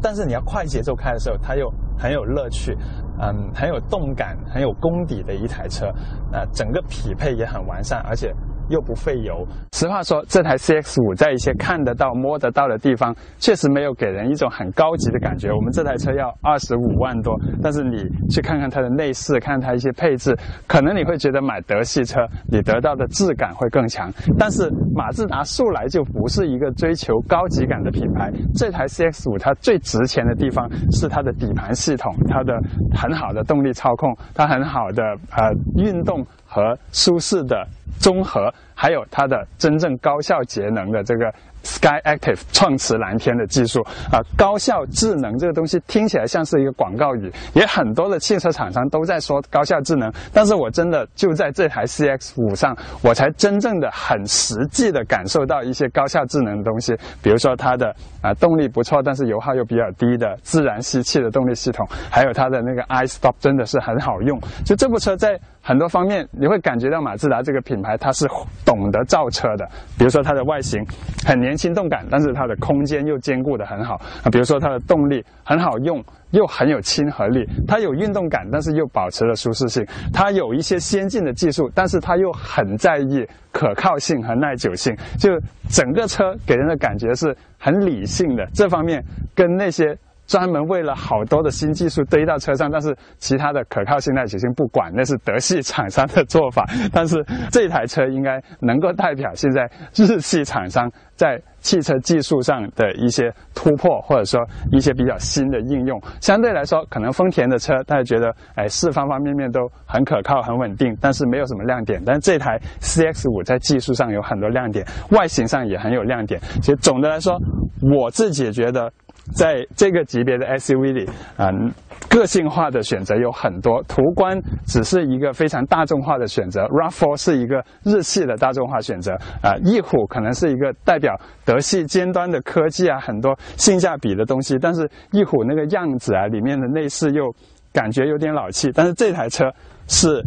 [0.00, 2.74] 但是你要快节奏开的时候，它又很有乐趣，
[3.20, 5.88] 嗯，很有动感、很有功底的一台车。
[6.32, 8.34] 啊，整个匹配也很完善，而且。
[8.70, 9.46] 又不费油。
[9.72, 15.52] 实话说，这台 CX 五在一些看得到、摸得到的地方，确实没有给人一种很高级的感觉。
[15.52, 24.10] 我们这台车要二十五万多，但是你去看看它的内饰，看它一些配置，可能你会觉得买德系车，你得到的质感会更强。
[24.38, 28.30] 但是马自达素来就不是一个追求高级感的品牌。
[28.54, 32.54] 这台 CX 五它最值钱的地方是它的底盘系统，它的
[32.94, 35.02] 很好的动力操控，它很好的
[35.36, 36.24] 呃运动。
[36.50, 37.64] 和舒适的
[38.00, 41.30] 综合，还有它的真正高效节能的这个。
[41.62, 50.10] Sky Active 创驰蓝天的技术啊，高效智能这个东西听起来像是一个广告语，也很多的汽车厂商都在说高效智能。
[50.32, 56.96] 但是我真的就在这台 CX 五上，我才真正的很实际的感受到一些高效智能的东西。
[57.22, 64.40] 比如说它的啊动力不错，但是油耗又比较低的自然吸气的动力系统，还有它的那个 iStop 真的是很好用。
[64.64, 68.26] 就这部车在很多方面，你会感觉到马自达这个品牌它是
[68.70, 69.64] 懂得造车的。
[69.98, 70.84] 比如说它的外形
[71.26, 71.50] 很年。
[71.60, 74.30] 轻动感，但是它的空间又兼顾的很好啊。
[74.30, 77.46] 比如说它的动力很好用，又很有亲和力。
[77.68, 79.84] 它有运动感，但是又保持了舒适性。
[80.10, 84.96] 它有一些先进的技术，但是它又很在意可靠性和耐久性。
[85.18, 85.28] 就
[85.68, 88.46] 整个车给人的感觉是很理性的。
[88.54, 89.04] 这方面
[89.34, 89.94] 跟那些。
[90.30, 96.64] 专门为了好多的新技术堆到车上，但是其他的可靠性、耐久性不管，那是德系厂商的做法。
[96.92, 97.16] 但是
[97.50, 104.40] 这台车应该能够代表现在日系厂商在汽车技术上的一些突破，或者说
[104.70, 106.00] 一些比较新的应用。
[106.20, 112.00] 相对来说，可能丰田的车大家觉得，哎，是方方面面都很可靠、很稳定，但是没有什么亮点。
[112.06, 116.40] 但这台 CX 五在技术上有很多亮点，外形上也很有亮点。
[116.62, 117.36] 其实总的来说，
[117.82, 118.88] 我自己觉得。
[119.32, 121.72] 在这个级别的 SUV 里，嗯，
[122.08, 123.82] 个性化的选择有很多。
[123.84, 129.12] 途观只是一个非常大众化的选择，RAV4 是一个日系的大众化选择，
[129.42, 131.14] 啊，翼虎可能是一个代表
[131.44, 134.58] 德系尖端的科技啊，很多性价比的东西。
[134.58, 137.32] 但是翼虎那个样子啊，里面的内饰又
[137.72, 138.70] 感觉有点老气。
[138.74, 139.44] 但是这台车
[139.86, 140.22] 是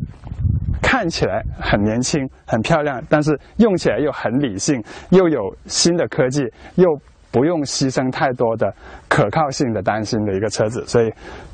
[0.82, 6.44] 看起来很年轻、很漂亮，但是用起来又很理性，又有新的科技，
[6.76, 6.88] 又。
[7.34, 8.72] 不用牺牲太多的
[9.10, 11.12] 可靠性的担心的一个车子，所以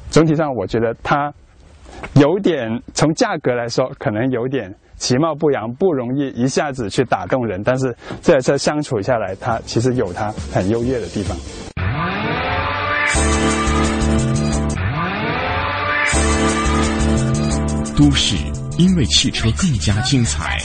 [0.10, 1.34] 总体上我觉得它
[2.16, 7.64] 有点从价格来说可能有点其貌不扬，不容易一下子去打动人。
[7.64, 11.38] 但是这台车相处下来，它其实有它很优越的地方。
[17.98, 18.36] 都市
[18.78, 20.58] 因为汽车更加精彩，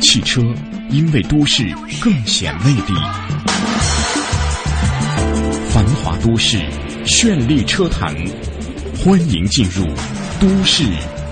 [0.00, 0.40] 汽车。
[0.90, 1.70] 因为都市
[2.00, 2.94] 更显魅力，
[5.68, 6.58] 繁华都市，
[7.04, 8.16] 绚丽车坛，
[8.98, 9.84] 欢迎进入
[10.40, 10.84] 都市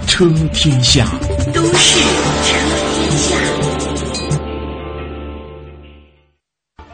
[0.06, 1.06] 车天下。
[1.54, 1.98] 都市
[2.44, 3.36] 车天下。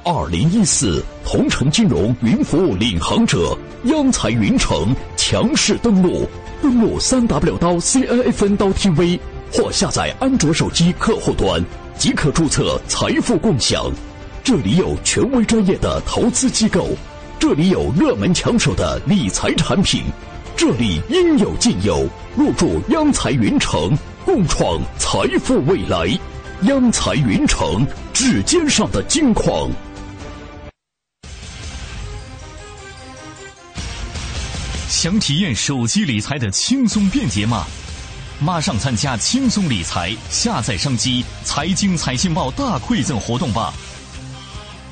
[0.05, 4.95] 二零一四同城金融云服务领航者，央财云城。
[5.17, 6.29] 强势登录，
[6.63, 9.19] 登录三 W 刀 CNFN 刀 TV
[9.53, 11.65] 或下载安卓手机客户端，
[11.97, 13.91] 即可注册财富共享。
[14.43, 16.89] 这里有权威专业的投资机构，
[17.39, 20.03] 这里有热门抢手的理财产品，
[20.57, 22.07] 这里应有尽有。
[22.37, 26.09] 入驻央财云城，共创财富未来。
[26.63, 29.71] 央财云城，指尖上的金矿。
[34.89, 37.67] 想体验手机理财的轻松便捷吗？
[38.45, 43.73] 马上参加轻松理财下载商机财经财信报大馈赠活动吧！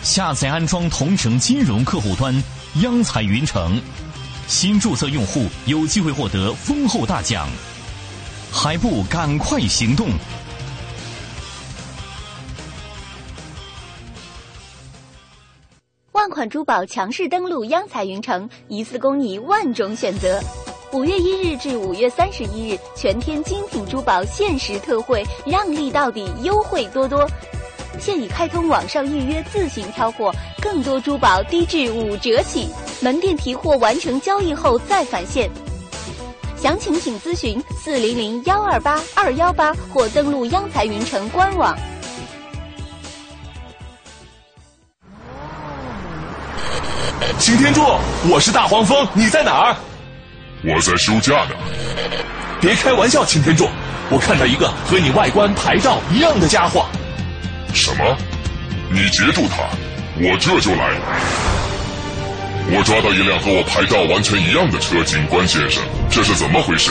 [0.05, 2.33] 下载安装同城金融客户端
[2.81, 3.83] 央财云城，
[4.47, 7.49] 新注册用户有机会获得丰厚大奖，
[8.53, 10.11] 还不赶快行动！
[16.13, 20.41] 万款珠宝强势登陆央财云城，一次供你万种选择。
[20.93, 27.25] 五月一日至五月三十一日，全天精品珠宝限时特惠，让利到底，优惠多多。
[28.01, 32.69] 现已开通网上预约，自行挑货，更多珠宝低至五折起。
[33.01, 35.49] 门店提货完成交易后再返现。
[36.57, 41.79] 详情请咨询四零零幺二八二幺八或登录央财云城官网。
[47.39, 47.81] 擎天柱，
[48.29, 49.77] 我是大黄蜂，你在哪儿？
[50.63, 51.55] 我在休假呢。
[52.61, 53.69] 别开玩笑，擎天柱，
[54.11, 56.85] 我看到一个和你外观牌照一样的家伙。
[57.73, 58.17] 什么？
[58.91, 59.63] 你截住他，
[60.17, 60.91] 我这就来。
[62.73, 66.91] 我抓到一辆和我牌照完全一样的车，警官先生，这是怎么回事？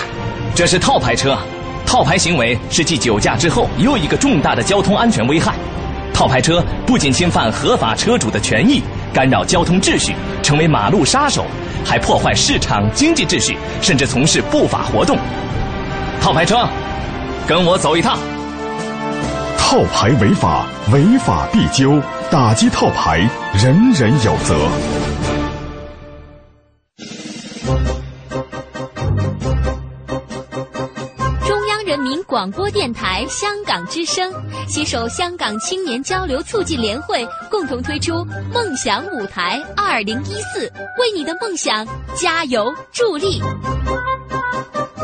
[0.56, 1.38] 这是套牌车，
[1.86, 5.54] 套牌行为是继酒驾之后又一个重大的交通安全危害。
[6.14, 8.82] 套牌车不仅侵犯合法车主的权益。
[9.14, 11.46] 干扰交通秩序，成为马路杀手，
[11.86, 15.18] 还破坏市场经济秩序，甚至从事不法活动。
[16.22, 16.68] 套牌车，
[17.48, 18.18] 跟我走一趟。
[19.58, 23.20] 套牌违法，违法必究，打击套牌，
[23.54, 24.56] 人人有责。
[32.30, 34.32] 广播电台香港之声
[34.68, 41.84] 携手香港青年交流促进联会，共同推出“梦想舞台二零一四”，为你的梦想
[42.16, 43.42] 加油助力。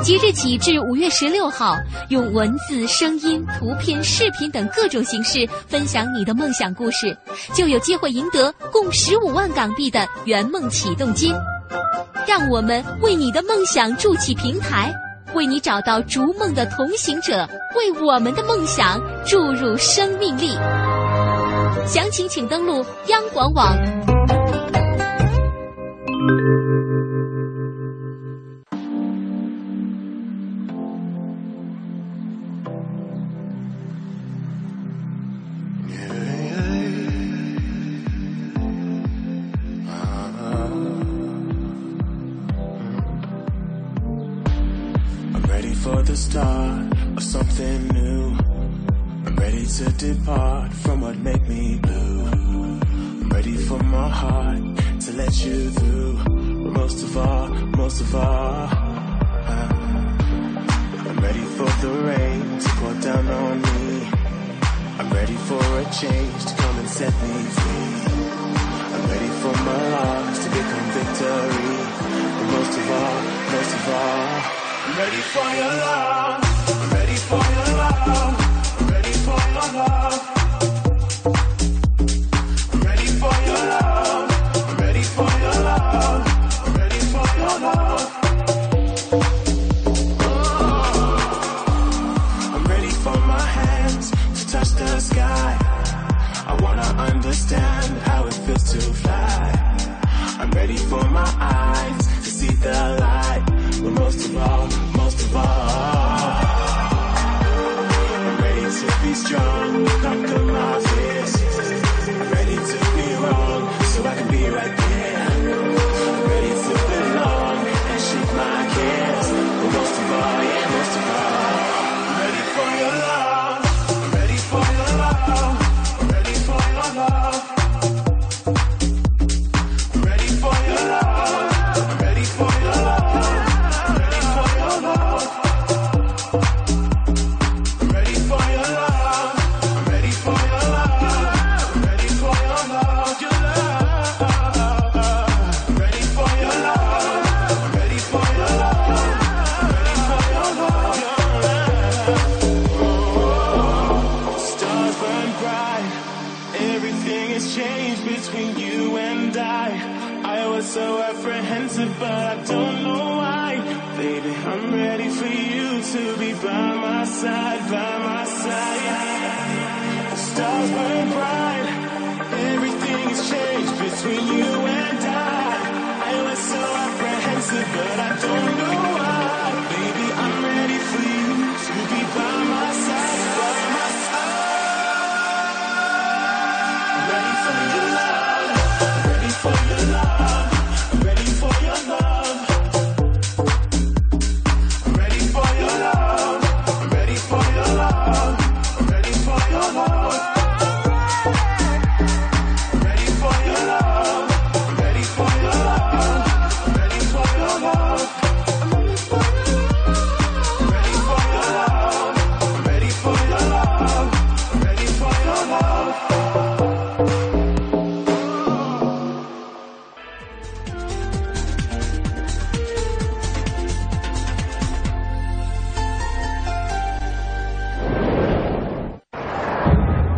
[0.04, 1.76] 即日起至五月十六号，
[2.10, 7.18] 用文字、声音、图片、视频等各种形式分享你的梦想故事，
[7.56, 11.34] 就有机会赢得共十五万港币的圆梦启动金。
[12.28, 14.94] 让我们为你的梦想筑起平台。
[15.36, 20.54] 为你找到逐梦的同行者，为我们的梦想注入生命力。
[21.86, 23.76] 详情请登录央广网。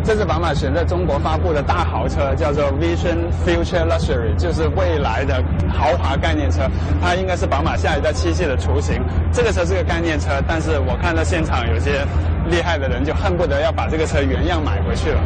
[0.08, 6.62] 这是宝马选在中国发布的大豪车，叫做 Vision Future Luxury，就是未来的豪华概念车。
[6.98, 9.02] 它应该是宝马下一代七系的雏形。
[9.30, 12.06] 这个车是个概念车，但是我看到现场有些
[12.48, 15.20] 厉害的人就恨不得要把这个车原样买回去了。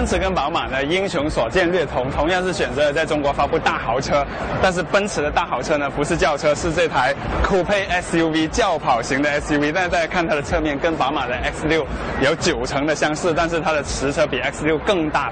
[0.00, 4.26] 奔驰跟宝马呢，英雄所见略同，同样是选择了在中国发布大豪车，
[4.62, 9.70] 但是奔驰的大豪车呢，不是轿车，是这台酷配 SUV 轿跑型的 SUV。
[9.74, 11.84] 但是大家看它的侧面，跟宝马的 X6
[12.22, 15.30] 有九成的相似，但是它的实车比 X6 更大、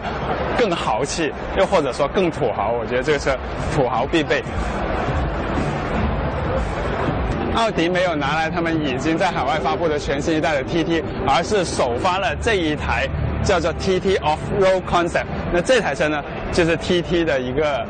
[0.58, 2.70] 更豪气，又或者说更土豪。
[2.72, 3.34] 我觉得这个车
[3.74, 4.44] 土豪必备。
[7.54, 13.08] 奥迪没有拿来他们已经在海外发布的全新一代的 TT，而是首发了这一台
[13.43, 15.26] 叫做 TT Off-Road Concept。
[15.53, 16.22] 那这台车呢，
[16.53, 17.86] 就是 TT 的一个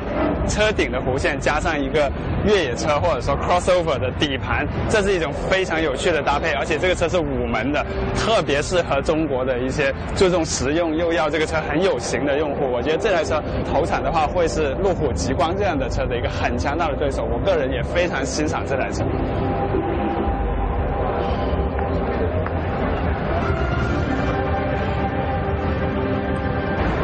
[0.48, 2.10] 车顶的弧线加上一个
[2.46, 6.52] 越野车或者说 crossover 的底盘，这是一种非常有趣的搭配。
[6.52, 7.84] 而且这个车是五门的，
[8.16, 12.70] 特别适合中国的一些注重实用又要这个车很有型的用户。
[12.70, 17.24] 我觉得这台车投产的话，会是路虎极光这样的车的一个很强大的对手。
[17.24, 19.04] 我个人也非常欣赏这台车。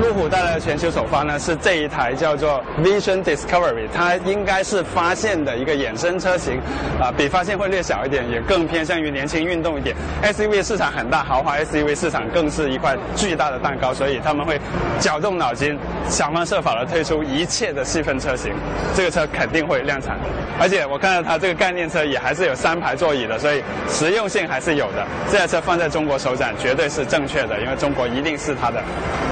[0.04, 6.60] 路虎带来的全球首发呢，是这一台叫做 Vision Discovery，它应该是发现的一个衍生车型，
[7.00, 9.96] 啊、比发现会略小一点，也更偏向于年轻运动一点。
[10.22, 14.60] SUV 市场很大，豪华 SUV 市场更是一块巨大的蛋糕，所以他们会
[15.00, 18.52] 绞动脑筋，想方设法的推出一切的细分车型。
[18.94, 20.18] 这个车肯定会量产，
[20.60, 25.06] 而且我看到它这个概念车也还是有三排座椅的，所以实用性还是有的。
[25.32, 28.82] 这台车放在中国首展绝对是正确的，因为中国一定是它的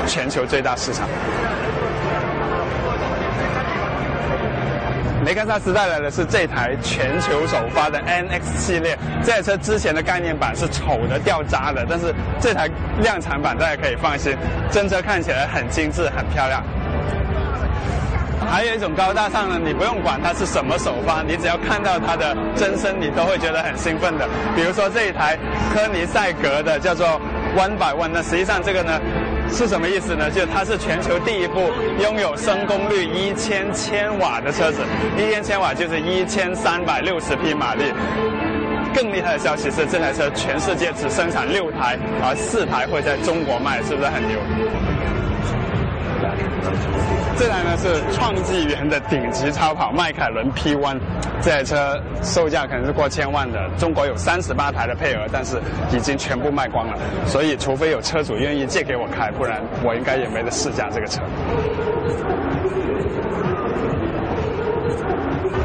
[0.07, 1.09] 全球最大市场。
[5.25, 12.69] 雷克萨斯带来的是这台全球首发的 NX 系列，这台车之前的概念版是丑的掉渣的，但是这台
[13.01, 14.37] 量产版大家可以放心，
[14.71, 16.61] 真车看起来很精致、很漂亮。
[18.51, 24.29] 还有一种高大上呢，你不用管它是什么首发，你只要看到它的真身，你都会觉得很兴奋的。
[24.57, 25.39] 比如说这一台
[25.73, 27.07] 科尼赛格的叫做
[27.57, 29.01] One by One，那实际上这个呢
[29.53, 30.31] 是什么意思呢？
[30.31, 31.71] 就是它是全球第一部
[32.03, 34.79] 拥有升功率一千千瓦的车子，
[35.17, 37.85] 一千千瓦就是一千三百六十匹马力。
[38.95, 44.39] 更厉害的消息是，这台车全世界只生产六台，而四台会在中国卖，是不是很牛？
[47.37, 50.99] 这台呢是创纪元的顶级超跑迈凯伦 P1，
[51.41, 55.61] 这台车售价可能是过千万的，中国有三十八台的配额，但是
[55.91, 61.23] 已经全部卖光了，所以除非有车主愿意借给我开，不然我应该也没得试驾这个车。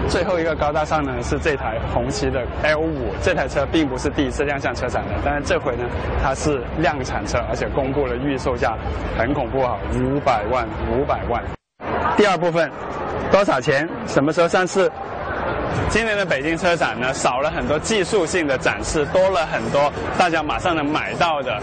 [0.10, 2.90] 最后一个高大上呢是这台红旗的 L5，
[3.22, 5.84] 这台车并不是第一次亮相车展的，但是这回呢
[6.24, 8.78] 它是量产车，而且公布了预售价，
[9.18, 11.44] 很恐怖啊，五百万，五百万。
[12.16, 12.72] 第二部分，
[13.32, 13.88] 多少钱？
[14.08, 14.90] 什么时候上市？
[15.90, 21.60] 今年的北京车展呢，少了很多技术性的展示，多了很多大家马上能买到的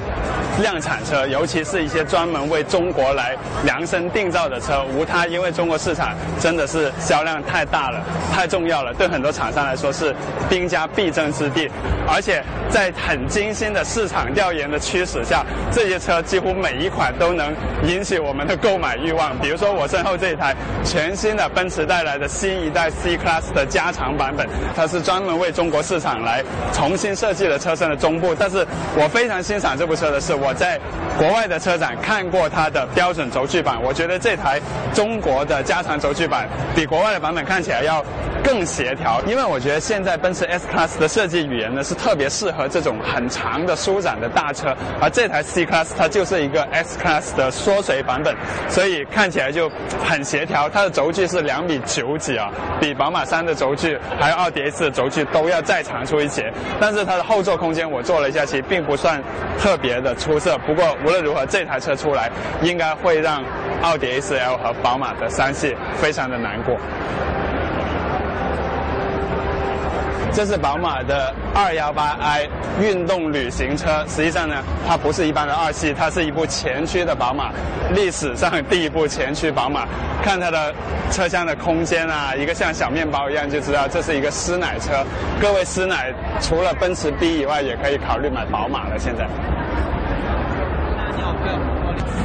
[0.61, 4.85] 量产车，尤其是一些专门为中国来量身定造的车。
[4.95, 8.03] 无它，因为中国市场真的是销量太大了，
[8.33, 10.15] 太重要了，对很多厂商来说是
[10.49, 11.71] 兵家必争之地。
[12.07, 17.55] 而且在很精心的市场调研的驱使下，这些车几乎每一款都能
[17.85, 19.39] 引起我们的购买欲望。
[19.39, 20.55] 比如说我身后这一台
[20.85, 24.47] 全新的奔驰带来的新一代 C Class 的加长长版本，
[24.77, 26.45] 它是专门为中国市场来
[26.75, 28.35] 重新设计的车身的中部。
[28.35, 30.79] 但是我非常欣赏这部车的是，我在
[31.19, 34.61] 国外的车展看过它的标准轴距版，我觉得这台
[34.93, 38.05] 中国的加长轴距版比国外的版本看起来要
[38.43, 48.37] 更协调，因为我觉得现在奔驰 S Class 的设计语言呢是特别适合这种很长的舒展的大车，而这台 C Class 它就是一个 S Class 的缩水版本，
[48.69, 49.71] 所以看起来就
[50.05, 50.69] 很协调。
[50.69, 52.51] 它的轴距是两米九几啊，
[52.81, 56.53] 比宝马三的轴距还有奥迪 S 的轴距都要再长出一截。
[56.81, 59.23] 但是它的后座空间我坐了一下，其实并不算
[59.59, 60.59] 特别的出色。
[60.67, 62.31] 不过无论如何，这台车出来
[62.63, 63.43] 应该会让
[63.83, 66.77] 奥迪 A4L 和宝马的三系非常的难过。
[70.33, 72.49] 这是宝马的 218i
[72.83, 74.57] 运动旅行车，实际上呢，
[74.89, 77.53] 它不是一般的二系，它是一部前驱的宝马，
[77.95, 79.87] 历史上第一部前驱宝马。
[80.25, 80.75] 看它的
[81.13, 85.05] 车厢的空间啊，一个像小面包一样，就知道这是一个师奶车。
[85.41, 88.99] 各位师奶除了奔驰 B 以外，也可以考虑买宝马了。
[88.99, 89.29] 现在。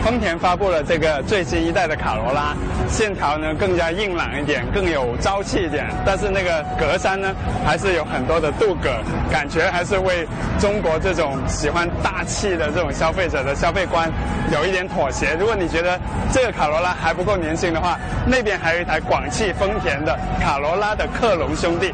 [0.03, 2.55] 丰田发布了这个最新一代的卡罗拉，
[2.87, 5.87] 线条呢更加硬朗一点，更有朝气一点。
[6.05, 10.25] 但是那个格栅呢，还是有很多的镀铬，感觉还是为
[10.57, 14.09] 中国这种喜欢大气的这种消费者的消费观
[14.51, 15.35] 有一点妥协。
[15.37, 15.99] 如果你觉得
[16.31, 21.93] 这个卡罗拉还不够年轻的话，那边还有一台广汽丰田的卡罗拉的克隆兄弟。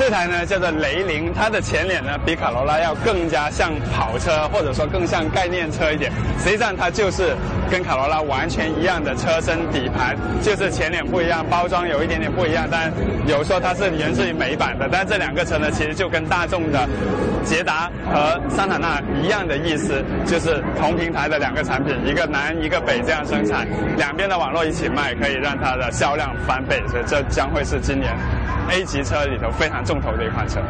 [0.00, 6.10] 这台呢叫做雷凌，它的前脸呢比卡罗拉要更加像跑车，或者说更像概念车一点。
[6.38, 7.36] 实际上它就是
[7.70, 12.66] 跟卡罗拉完全一样的车身底盘，就是前脸不一样，包装有一点点不一样。
[12.70, 12.90] 但
[13.26, 16.88] 有说它是源自于美版的，但这两个车呢其实就跟大众的
[17.44, 26.82] 捷达和桑塔纳一样的意思，就是同平台的两个产品，一个南一个北这样生产，两边的网络一起卖，可以让它的销量翻倍。
[26.88, 28.10] 所以这将会是今年
[28.70, 30.60] A 级车里头非常重头的一款车。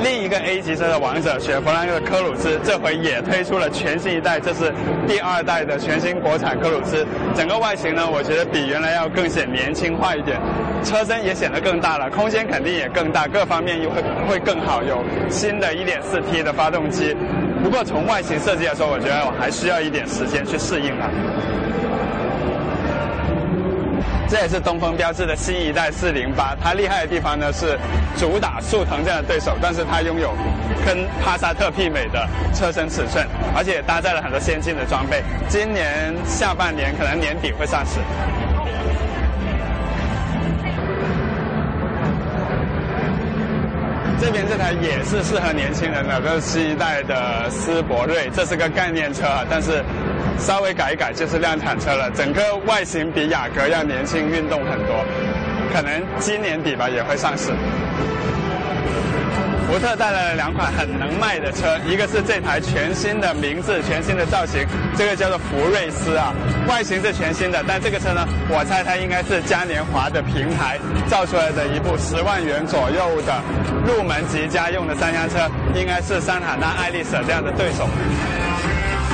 [0.00, 4.72] 另一个 A 级车的王者雪佛兰的科鲁兹，这回也推出了全新一代，这是
[5.08, 7.04] 第二代的全新国产科鲁兹。
[7.34, 10.40] 整个外形呢，我觉得比原来要更显年轻化一点，
[10.84, 14.84] 车身也显得更大了，空间肯定也更大，各方面又会会更好。
[14.84, 17.16] 有新的 1.4T 的发动机，
[17.64, 21.10] 不过从外形设计来说，我觉得我还需要一点时间去适应它。
[24.28, 27.78] 这也是东风标致的新一代408，它厉害的地方呢是
[28.18, 30.34] 主打速腾这样的对手，但是它拥有
[30.84, 33.26] 跟帕萨特媲美的车身尺寸，
[33.56, 35.22] 而且搭载了很多先进的装备。
[35.48, 38.00] 今年下半年可能年底会上市。
[44.20, 49.82] 这边这台也是适合年轻人的，这是新一代的思铂睿，这是个概念车，但是
[50.38, 52.10] 稍微改一改就是量产车了。
[52.10, 55.04] 整个外形比雅阁要年轻运动很多，
[55.72, 57.52] 可能今年底吧也会上市。
[59.68, 64.66] 福特带来了两款很能卖的车，一个是这台全新的名字、全新的造型，
[64.96, 66.32] 这个叫做福睿斯啊，
[66.66, 73.42] 外形是全新的，但这个车呢，我猜它应该是嘉年华的平台造出来的一部十万元左右的
[73.86, 75.36] 入门级家用的三厢车，
[75.74, 77.86] 应该是桑塔纳、爱丽舍这样的对手。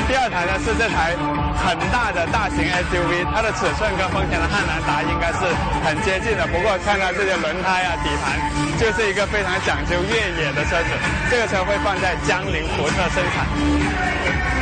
[0.06, 1.16] 第二台呢是这台
[1.56, 5.48] 很大的大型 SUV，它的尺寸跟丰田的汉兰达应该是
[5.82, 6.46] 很接近的。
[6.46, 8.36] 不过看看这些轮胎啊、底盘，
[8.78, 10.90] 就是一个非常讲究越野的车子。
[11.30, 14.53] 这个车会放在江铃福特生产。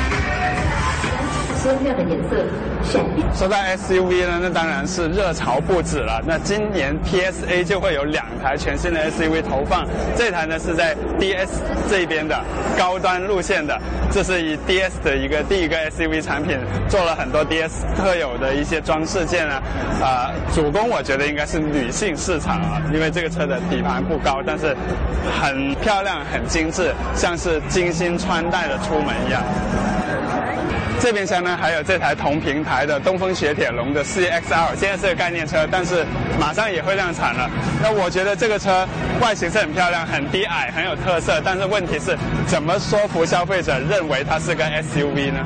[1.62, 2.44] 鲜亮的颜色，
[2.82, 3.36] 闪亮。
[3.36, 6.20] 说到 SUV 呢，那当然是热潮不止了。
[6.26, 9.86] 那今年 PSA 就会有两台全新的 SUV 投放，
[10.16, 11.48] 这台呢是在 DS
[11.88, 12.36] 这边的
[12.76, 16.58] 高端路线的，这是以 DS 的一个第一个 SUV 产品，
[16.88, 19.62] 做了很多 DS 特有的一些装饰件啊，
[20.02, 24.76] 啊，主攻我觉得应该是女性市场啊，因为这个车的底盘不高，但是
[25.40, 29.40] 很漂亮、很精致，像是精心穿戴的出门一样。
[31.03, 36.07] 这边厢呢还有这台同平台的东风雪铁龙的 CXL 现在是个概念车，但是
[36.38, 37.50] 马上也会量产了。
[37.82, 38.86] 那我觉得这个车
[39.20, 45.40] 外形是很漂亮，很低矮，很有特色，但是问题是怎么说服消费者认为它是个 SUV 呢？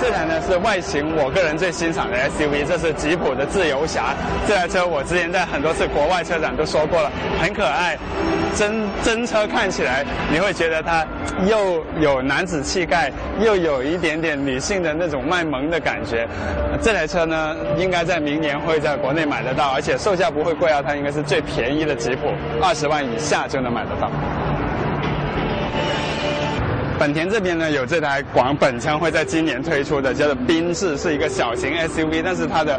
[0.00, 4.14] 这台呢是外形我个人最欣赏的 SUV，这是吉普的自由侠。
[4.48, 7.98] 这台车我之前在很多次国外车展都说过了，很可爱。
[8.56, 11.06] 真真车看起来你会觉得它
[11.46, 16.26] 又有男子气概，又有一点点女性的那种卖萌的感觉。
[16.80, 22.32] 这台车呢应该在明年会在国内买得到，而且售价不会贵啊，它应该是最便宜的吉普，
[22.62, 24.10] 二十万以下就能买得到。
[27.00, 32.78] 本田这边呢有这台广本枪会在今年推出的，叫做缤智，是一个小型 SUV，但是它的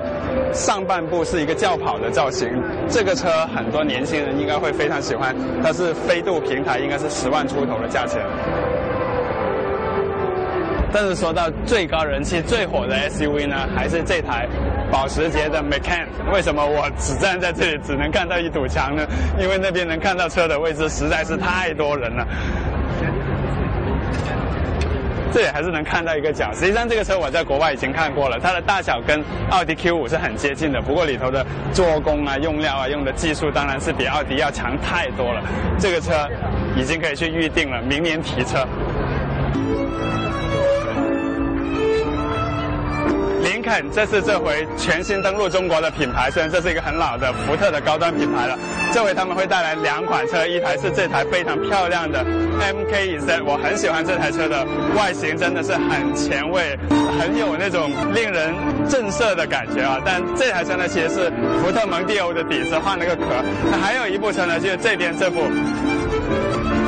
[0.53, 2.47] 上半部是一个轿跑的造型。
[2.87, 8.21] 这个车很多年轻人应该会非常喜欢，它是飞度平台，应该是十万出头的价钱。
[10.93, 14.47] 但是说到最高人气、最火的 SUV 呢，还是这台
[14.91, 16.05] 保时捷的 Macan。
[16.31, 19.03] 为什么我只站在这里只能看到一堵墙呢？
[19.39, 22.27] 因为那边能看到车的位置实在是太多人了。
[25.33, 26.51] 这里还是能看到一个角。
[26.53, 30.81] 实际上，这个车我在国外已经看过了，它的大小跟奥迪 Q 五是很接近的。
[30.81, 35.41] 不过里头的做工啊、用料啊、用的技术当然是比奥迪要强太多了。
[35.79, 36.27] 这个车
[36.75, 38.67] 已经可以去预定了，明年提车。
[43.71, 48.59] 林肯，这是这回全新登陆中国的品牌，虽然这是一个很老的福特的高端品牌了。
[48.91, 54.65] 这回他们会带来两款车，一台是这台非常漂亮的 MKZ，我很喜欢这台车的
[54.95, 56.77] 外形，真的是很前卫，
[57.17, 58.53] 很有那种令人
[58.89, 59.99] 震慑的感觉啊。
[60.05, 61.31] 但这台车呢，其实是
[61.63, 63.23] 福特蒙迪欧的底子换了个壳。
[63.71, 65.43] 那还有一部车呢，就是这边这部。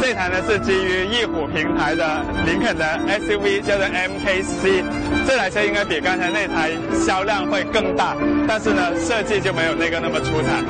[0.06, 4.84] 这台呢是基于翼虎平台的林肯的 SUV，叫做 MKC。
[5.26, 8.14] 这台车应该比刚才那台销量会更大，
[8.46, 10.62] 但是呢设计就没有那个那么出彩。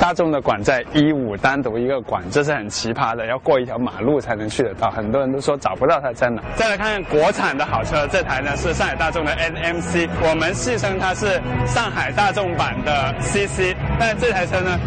[0.00, 4.90] 大众的馆在一五单独一个馆，这是很奇葩的，要过一条马路才能去得到。
[4.90, 6.40] 很多人都说找不到它在哪。
[6.56, 14.80] 再来看国产的好车，这台呢是上海大众的 NMC，我们戏称它是上海大众版的 CC，但这台车呢。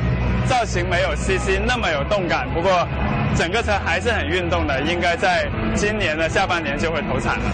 [0.48, 2.88] 造型没有 CC 那么有动感，不过
[3.36, 7.46] 整个车还是很运动的，应该在今年的下半年就会投产了。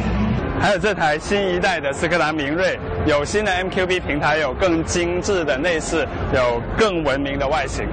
[0.61, 7.87] 还有这台新一代的斯柯达明锐，有新的 MQB 平台，有更精致的内饰，有更文明的外形。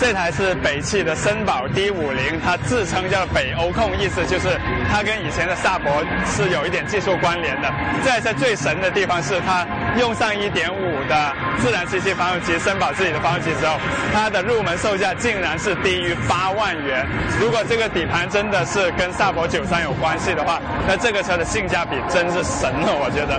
[0.00, 4.56] 这台是北汽的绅宝 D50，它自称叫北欧控，意思就是
[4.90, 5.92] 它跟以前的萨博
[6.24, 7.68] 是有一点技术关联的。
[8.04, 9.66] 这台车最神的地方是它
[9.98, 13.76] 用上1.5的自然吸气发动机，绅宝自己的发动机之后，
[14.14, 17.04] 它的入门售价竟然是低于八万元。
[17.40, 23.38] 如果这个底盘真的是跟萨博93有关系的话，那这个车的性价比真是神了，我觉得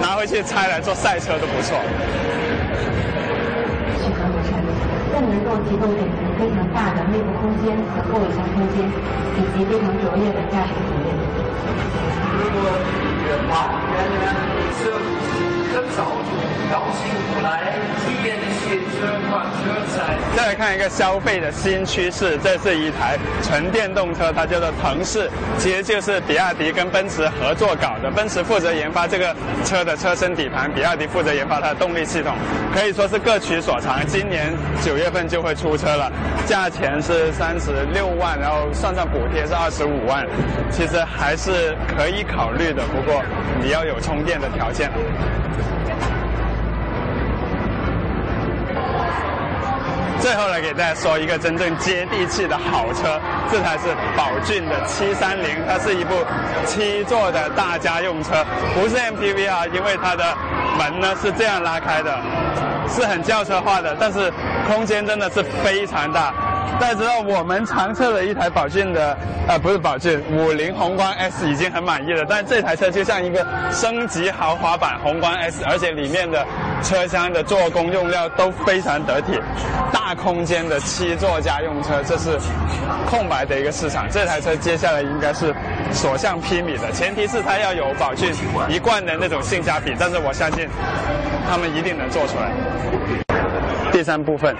[0.00, 1.78] 拿回去拆来做赛车都不错。
[5.28, 8.86] 能够提供给您非常大的内部空间和后备箱空间，
[9.36, 11.14] 以及非常卓越的驾驶体验。
[20.36, 28.10] 再来看一个消费的新趋势，这是一台纯电动车，它叫做腾势，其实就是比亚迪跟奔驰合作搞的。
[28.10, 32.34] 奔驰负责研发这个车的车身底盘，比亚迪负责研发它的动力系统，
[32.74, 34.04] 可以说是各取所长。
[34.06, 34.52] 今年
[34.82, 36.10] 九月份就会出车了，
[36.46, 40.26] 价钱是三十六万，然后算上补贴是二十五万，
[40.70, 42.82] 其实还是可以考虑的。
[42.88, 43.13] 不过
[43.62, 44.90] 你要有充电的条件。
[50.20, 53.20] 最后来给大家说一个真正接地气的好车，
[53.52, 56.14] 这台是宝骏的七三零，它是一部
[56.64, 58.42] 七座的大家用车，
[58.72, 60.24] 不是 MPV 啊，因为它的
[60.78, 62.18] 门呢是这样拉开的，
[62.88, 64.32] 是很轿车化的，但是
[64.66, 66.32] 空间真的是非常大。
[66.80, 69.16] 大家知道我们常测的一台宝骏的，
[69.48, 76.44] 呃，不是宝骏，五菱宏光 S 已经很满意了，但这台车就像一个升级豪华版宏光 S，而且里面的
[76.82, 79.38] 车厢的做工用料都非常得体，
[79.92, 82.38] 大空间的七座家用车，这是
[83.08, 84.06] 空白的一个市场。
[84.10, 85.54] 这台车接下来应该是
[85.92, 88.32] 所向披靡的，前提是它要有宝骏
[88.68, 90.68] 一贯的那种性价比，但是我相信
[91.48, 93.23] 他们一定能做出来。
[93.94, 94.52] 第三部分，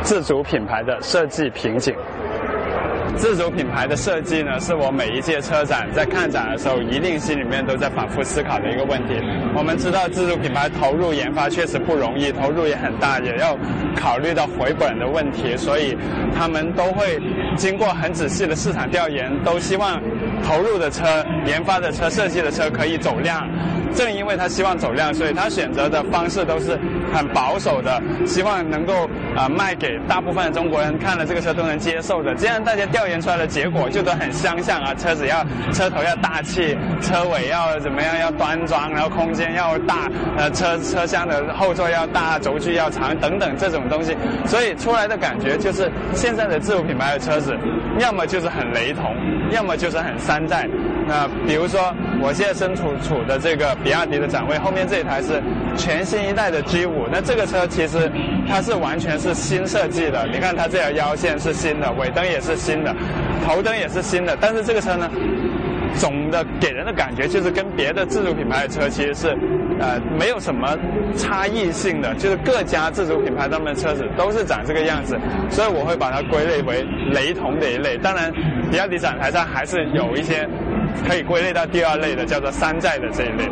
[0.00, 1.92] 自主品牌的设计瓶颈。
[3.16, 9.14] 自主品牌的设计呢，是我每一届车展在看展的时候，一定心里面都在反复思考的一个问题。
[9.56, 13.58] 我们知道，自主品牌投入研发确实不容易，投入也很大，也要
[13.96, 15.98] 考虑到回本的问题，所以
[16.32, 17.20] 他们都会
[17.56, 20.00] 经过很仔细的市场调研，都希望
[20.44, 23.48] 投入的车、研发的车、设计的车可以走量。
[23.96, 26.78] 正因为他希望走量，所以他选择的方式都是
[27.12, 32.34] 很保守的，希望能够啊卖给大部分的中国人看了这个车都能接受的。
[32.34, 35.42] 这样大家调研出来的结果就都很相像啊，车子要
[35.72, 47.56] 车头要大气，车尾要怎么样要端庄，然后空间要大，呃车车厢的后座要大，轴距要长等等这种东西，所以出来的感觉就是现在的自主品牌的车子，
[47.98, 49.04] 要么就是很雷同，
[49.52, 50.68] 要么就是很山寨。
[51.06, 55.42] 那比如说我现在身处处的这个比亚迪的展位后面这一台是
[55.76, 58.10] 全新一代的 G 五，那这个车其实
[58.48, 62.94] 它是完全是新设计的，你看它这条腰线是新的，尾灯也是新的，
[63.46, 65.10] 头灯也是新的，但是这个车呢？
[65.94, 69.28] 总的给人的感觉就是跟别的自主品牌的车其实是，
[69.80, 70.76] 呃，没有什么
[71.16, 76.82] 差异性的，就是各家自主品牌他们的车子都是长这个样子，所以我会把它归类为
[77.12, 77.96] 雷同的一类。
[77.96, 78.30] 当然，
[78.70, 80.46] 比亚迪展台上还是有一些
[81.06, 83.48] 可以归类到第二类的，叫做山寨的这一类。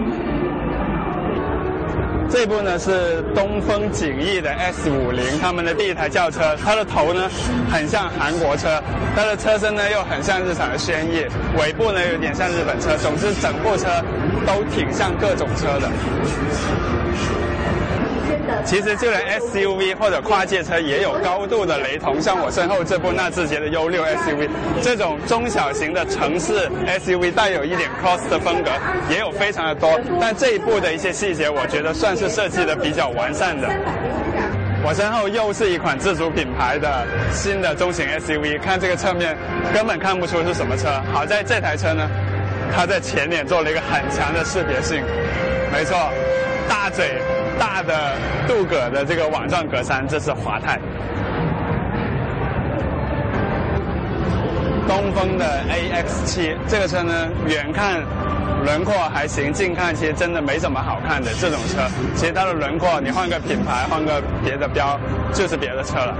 [2.34, 7.30] 这部呢是东风景逸的 S 五零，他们的第一台轿车，它的头呢
[7.70, 8.82] 很像韩国车，
[9.14, 11.24] 它的车身呢又很像日产的轩逸，
[11.56, 13.86] 尾部呢有点像日本车，总之整部车
[14.44, 15.88] 都挺像各种车的。
[18.64, 24.48] 其实就连 SUV 或者跨界车也有高度的雷同，像我身后这部纳智捷的 U 六 SUV，
[24.80, 28.70] 这种中小型的城市 SUV 带有一点 cross 的风格
[29.10, 33.68] 也有非常的多，但这一部的一些细节，我觉得算是设计的比较完善的。
[34.84, 39.36] 我身后又是一款自主品牌的新的中型 SUV，看这个侧面
[39.72, 42.08] 根本看不出是什么车，好在这台车呢，
[42.74, 45.02] 它在前脸做了一个很强的识别性，
[45.72, 45.96] 没错，
[46.68, 47.20] 大嘴。
[47.56, 48.16] 大的
[48.48, 50.76] 镀铬的这个网状格栅，这是华泰。
[54.86, 58.02] 东风的 AX7 这个车呢，远看
[58.64, 61.30] 轮廓还行，近看其实真的没什么好看的。
[61.40, 61.82] 这种车，
[62.14, 64.98] 其实它的轮廓你换个品牌，换个别的标，
[65.32, 66.16] 就是别的车了。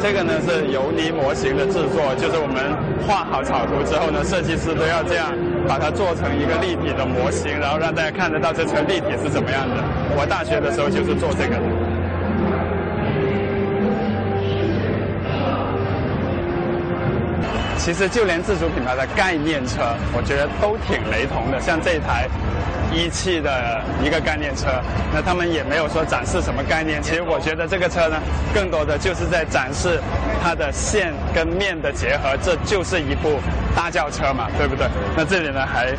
[0.00, 5.32] 这个呢是油泥模型的制作，就是我们画好草图之后呢，设计师都要这样。
[5.66, 9.82] 把它做成一个立体的模型，然后让大家看得到这车立体是怎么样的。
[10.16, 11.66] 我大学的时候就是做这个的。
[17.78, 21.60] 其实就连自主品牌的概念车，我觉得都挺雷同的。
[21.60, 22.26] 像这台
[22.92, 24.68] 一汽的一个概念车，
[25.12, 27.02] 那他们也没有说展示什么概念。
[27.02, 28.16] 其实我觉得这个车呢，
[28.54, 30.00] 更多的就是在展示
[30.42, 33.40] 它的线跟面的结合，这就是一部。
[33.76, 34.88] 大轿车嘛，对不对？
[35.14, 35.92] 那这里呢还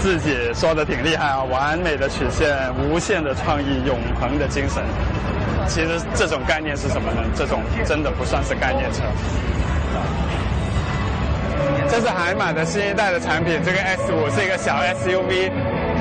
[0.00, 4.80] 自己说的挺厉害啊，完美的曲线，无限的创意，永恒的精神。
[5.66, 7.20] 其实这种概念是什么呢？
[7.34, 9.02] 这种真的不算是概念车。
[11.88, 15.52] 这是海马的新一代的产品，这个 S 五是一个小 SUV，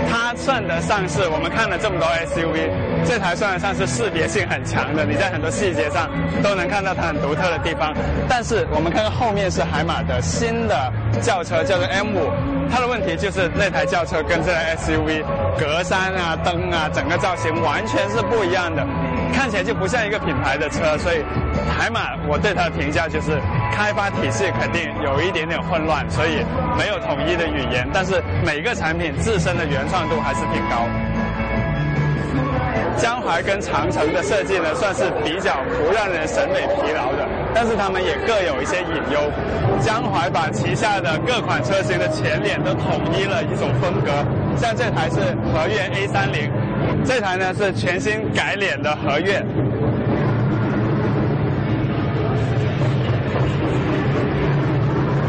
[0.10, 2.72] 它算得上是我们看了这么多 SUV。
[3.06, 6.10] 这台算得上是识别性很强的，你在很多细节上
[6.42, 7.94] 都能看到它很独特的地方。
[8.28, 10.92] 但是我们看看后面是海马的新的
[11.22, 12.32] 轿车，叫做 M5，
[12.72, 15.22] 它的问题就是那台轿车跟这台 SUV
[15.60, 18.82] 格栅啊、灯啊，整个造型完全是不一样的，
[19.34, 20.98] 看起来就不像一个品牌的车。
[21.00, 21.24] 所以
[21.68, 23.32] 海马我对它的评价就是
[23.74, 26.46] 开发体系肯定有一点点混乱，所以
[26.78, 27.88] 没有统一的语言。
[27.92, 30.88] 但是每个产品自身的原创度还是挺高。
[32.96, 39.20] 江淮跟长城的设计呢，算是比较不让人审美疲劳的，但是他们也各有一些隐忧。
[39.82, 44.24] 江淮把旗下的各款车型的前脸都统一了一种风格，
[44.56, 45.20] 像这台是
[45.52, 46.52] 和悦 A 三零，
[47.06, 49.44] 这台呢是全新改脸的和悦，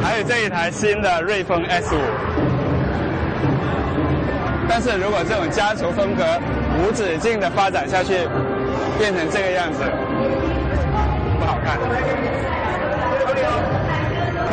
[0.02, 1.98] 还有这一台新的瑞风 S 五。
[4.68, 6.24] 但是如果这种家族风格，
[6.78, 8.14] 无止境的发展下去，
[8.98, 9.82] 变成这个样子，
[11.38, 11.78] 不好看。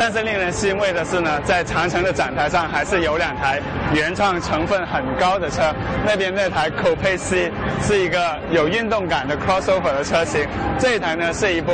[0.04, 3.60] 但是令人欣慰的是呢，在长城的展台上还是有两台
[3.94, 5.72] 原创成分很高的车。
[6.04, 10.44] 那边那台 Coupe C 是一个有运动感的 crossover 的车型，
[10.76, 11.70] 这一台呢是一部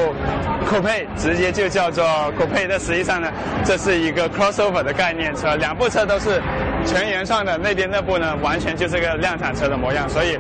[0.67, 2.05] Coupe，直接就叫做
[2.39, 2.67] Coupe。
[2.69, 3.33] 但实际上呢，
[3.65, 6.43] 这是一个 crossover 的概念车，两部车都是。
[6.89, 10.39] 全原创的那边那部呢，完全就是个量产车的模样，所以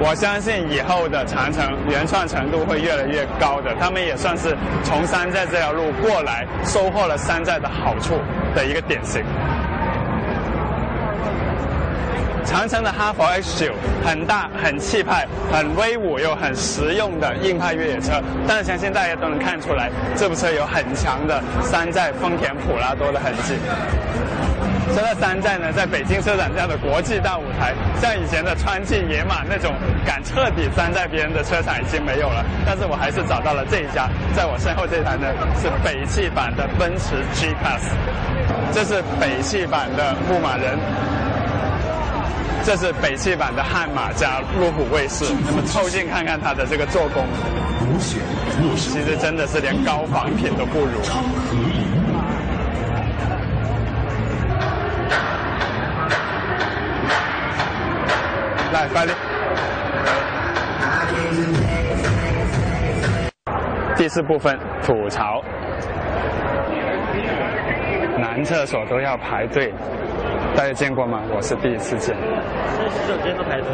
[0.00, 3.74] 我相信以后的长城原创程度会越来越高的。
[3.78, 8.14] 他们也算是从山寨这条路过来，收获了山寨的好处
[8.54, 9.22] 的一个典型。
[12.46, 13.72] 长城的哈弗 H 九
[14.04, 23.54] 很大、很气派、很威武又很实用的硬派越野车，但是相信大家都能看出来，这部车有很强的山寨丰田普拉多的痕迹。
[24.92, 29.72] 说到山寨呢，在北京车展这样的国际大舞台，像以前的川境野马那种
[30.04, 32.44] 敢彻底山寨别人的车厂已经没有了。
[32.66, 35.28] 但是我还是找到了这一家，在我身后这台呢
[35.60, 37.86] 是北汽版的奔驰 G Class，
[38.72, 40.76] 这是北汽版的牧马人，
[42.64, 45.24] 这是北汽版的悍马加路虎卫士。
[45.46, 47.24] 那么凑近看看它的这个做工，
[48.76, 51.00] 其实真的是连高仿品都不如。
[58.80, 59.14] 来，快点。
[63.94, 65.42] 第四部分吐槽，
[68.18, 69.74] 男厕所都要排队，
[70.56, 71.20] 大家见过吗？
[71.28, 72.16] 我是第一次见。
[72.16, 73.68] 洗手间都排队。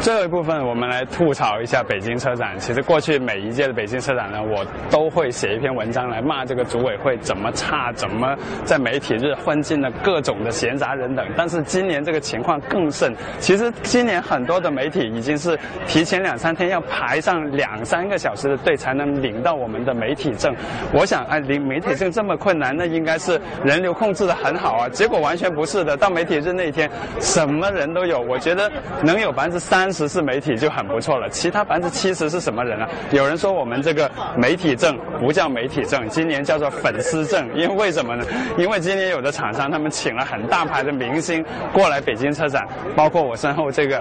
[0.00, 2.56] 最后一部分，我们来吐槽一下北京车展。
[2.58, 11.26] 其实过去每一届的北京车展呢，我都会写一篇文章来骂这个组委会怎么差，怎么在媒体日混进了各种的闲杂人等。
[11.36, 13.14] 但是今年这个情况更甚。
[13.38, 20.54] 其实今年很多的媒体已经是提前两三天要排上两三个小时的队才能领到我们的媒体证。
[20.92, 24.88] 我想，哎，领媒体证这么困难，那应该是人流控制的很好啊。
[24.88, 26.90] 结果完全不是的，到媒体日那一天，
[27.20, 28.20] 什么人都有。
[28.20, 28.70] 我觉得
[29.02, 32.88] 能有百分之三十是媒体就很不错了，其他百分之七十是什么人啊？
[33.10, 38.24] 有人说我们这个媒体证不叫媒体证，今年叫做粉丝证，因为为什么呢？
[38.56, 42.66] 因为今年有的厂商他们请了很大牌的明星过来北京车展，
[42.96, 43.98] 包括我身后这个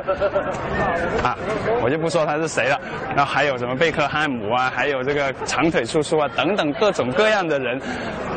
[1.21, 1.37] 啊，
[1.83, 2.79] 我就不说他是谁了。
[3.13, 7.77] 然后还有什么贝克汉姆啊，还有这个长腿叔叔啊等等各种各样的人，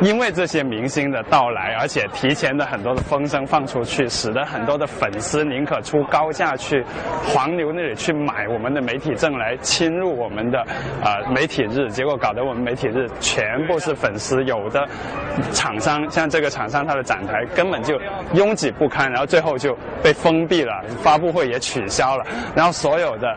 [0.01, 6.83] 因为这些明星的到来，而且提前的很多的风声放出去，使得很多的粉丝宁可出高价去
[7.23, 10.65] 黄牛那里去买我们的媒体证来侵入我们的
[11.03, 14.87] 呃媒体日，结果搞得我们媒体日全部是粉丝，有的
[15.51, 17.99] 厂商像这个厂商它的展台根本就
[18.33, 22.25] 拥挤不堪，然后最后就被封闭了，发布会也取消了，
[22.55, 23.35] 然后所有的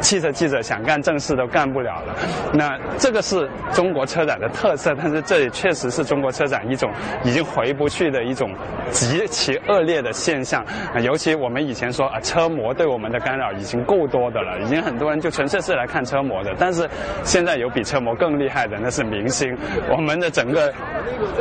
[0.00, 2.14] 汽车记者想干正事都干不了了。
[2.52, 6.90] 那这个是中国车展的特色，但是这也确实是中国车展一种
[7.24, 8.54] 已经回不去的一种
[8.90, 10.64] 极其恶劣的现象。
[10.94, 16.54] 啊尤其我们以前说啊，车模对我们的干扰已经够多的了，已经很多人就纯粹是来看车模的。
[16.58, 16.88] 但是
[17.24, 19.56] 现在有比车模更厉害的，那是明星。
[19.90, 20.72] 我们的整个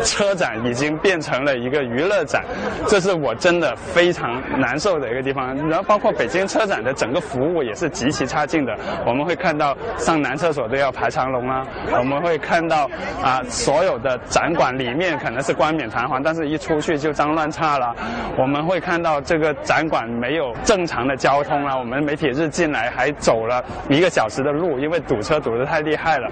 [0.03, 2.43] 车展已经变成了一个娱乐展，
[2.87, 5.55] 这是我真的非常难受的一个地方。
[5.67, 8.75] 然后包括北京车展的整个服务也是极其差劲的。
[9.05, 11.67] 我们会看到上男厕所都要排长龙啊，
[11.99, 12.89] 我们会看到
[13.21, 17.93] 啊所有的展馆里面可能是冠冕堂皇，但是一出去就脏乱差了。
[18.37, 26.29] 我们会看到这个展馆没有正常的交通了，我们媒体日进来还走了一个小时的路，因为堵车堵得太厉害了。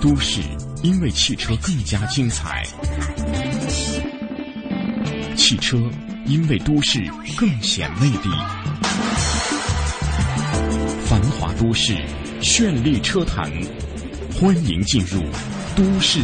[0.00, 0.40] 都市
[0.82, 2.64] 因为汽车更加精彩，
[5.36, 5.76] 汽车
[6.24, 7.00] 因为都市
[7.36, 8.30] 更显魅力。
[11.06, 11.94] 繁华都市，
[12.40, 13.50] 绚丽车坛，
[14.40, 15.20] 欢迎进入
[15.76, 16.20] 都市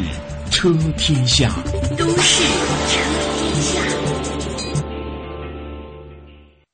[0.50, 1.50] 车天下。
[1.98, 2.44] 都市
[2.88, 3.02] 车
[3.52, 4.05] 天下。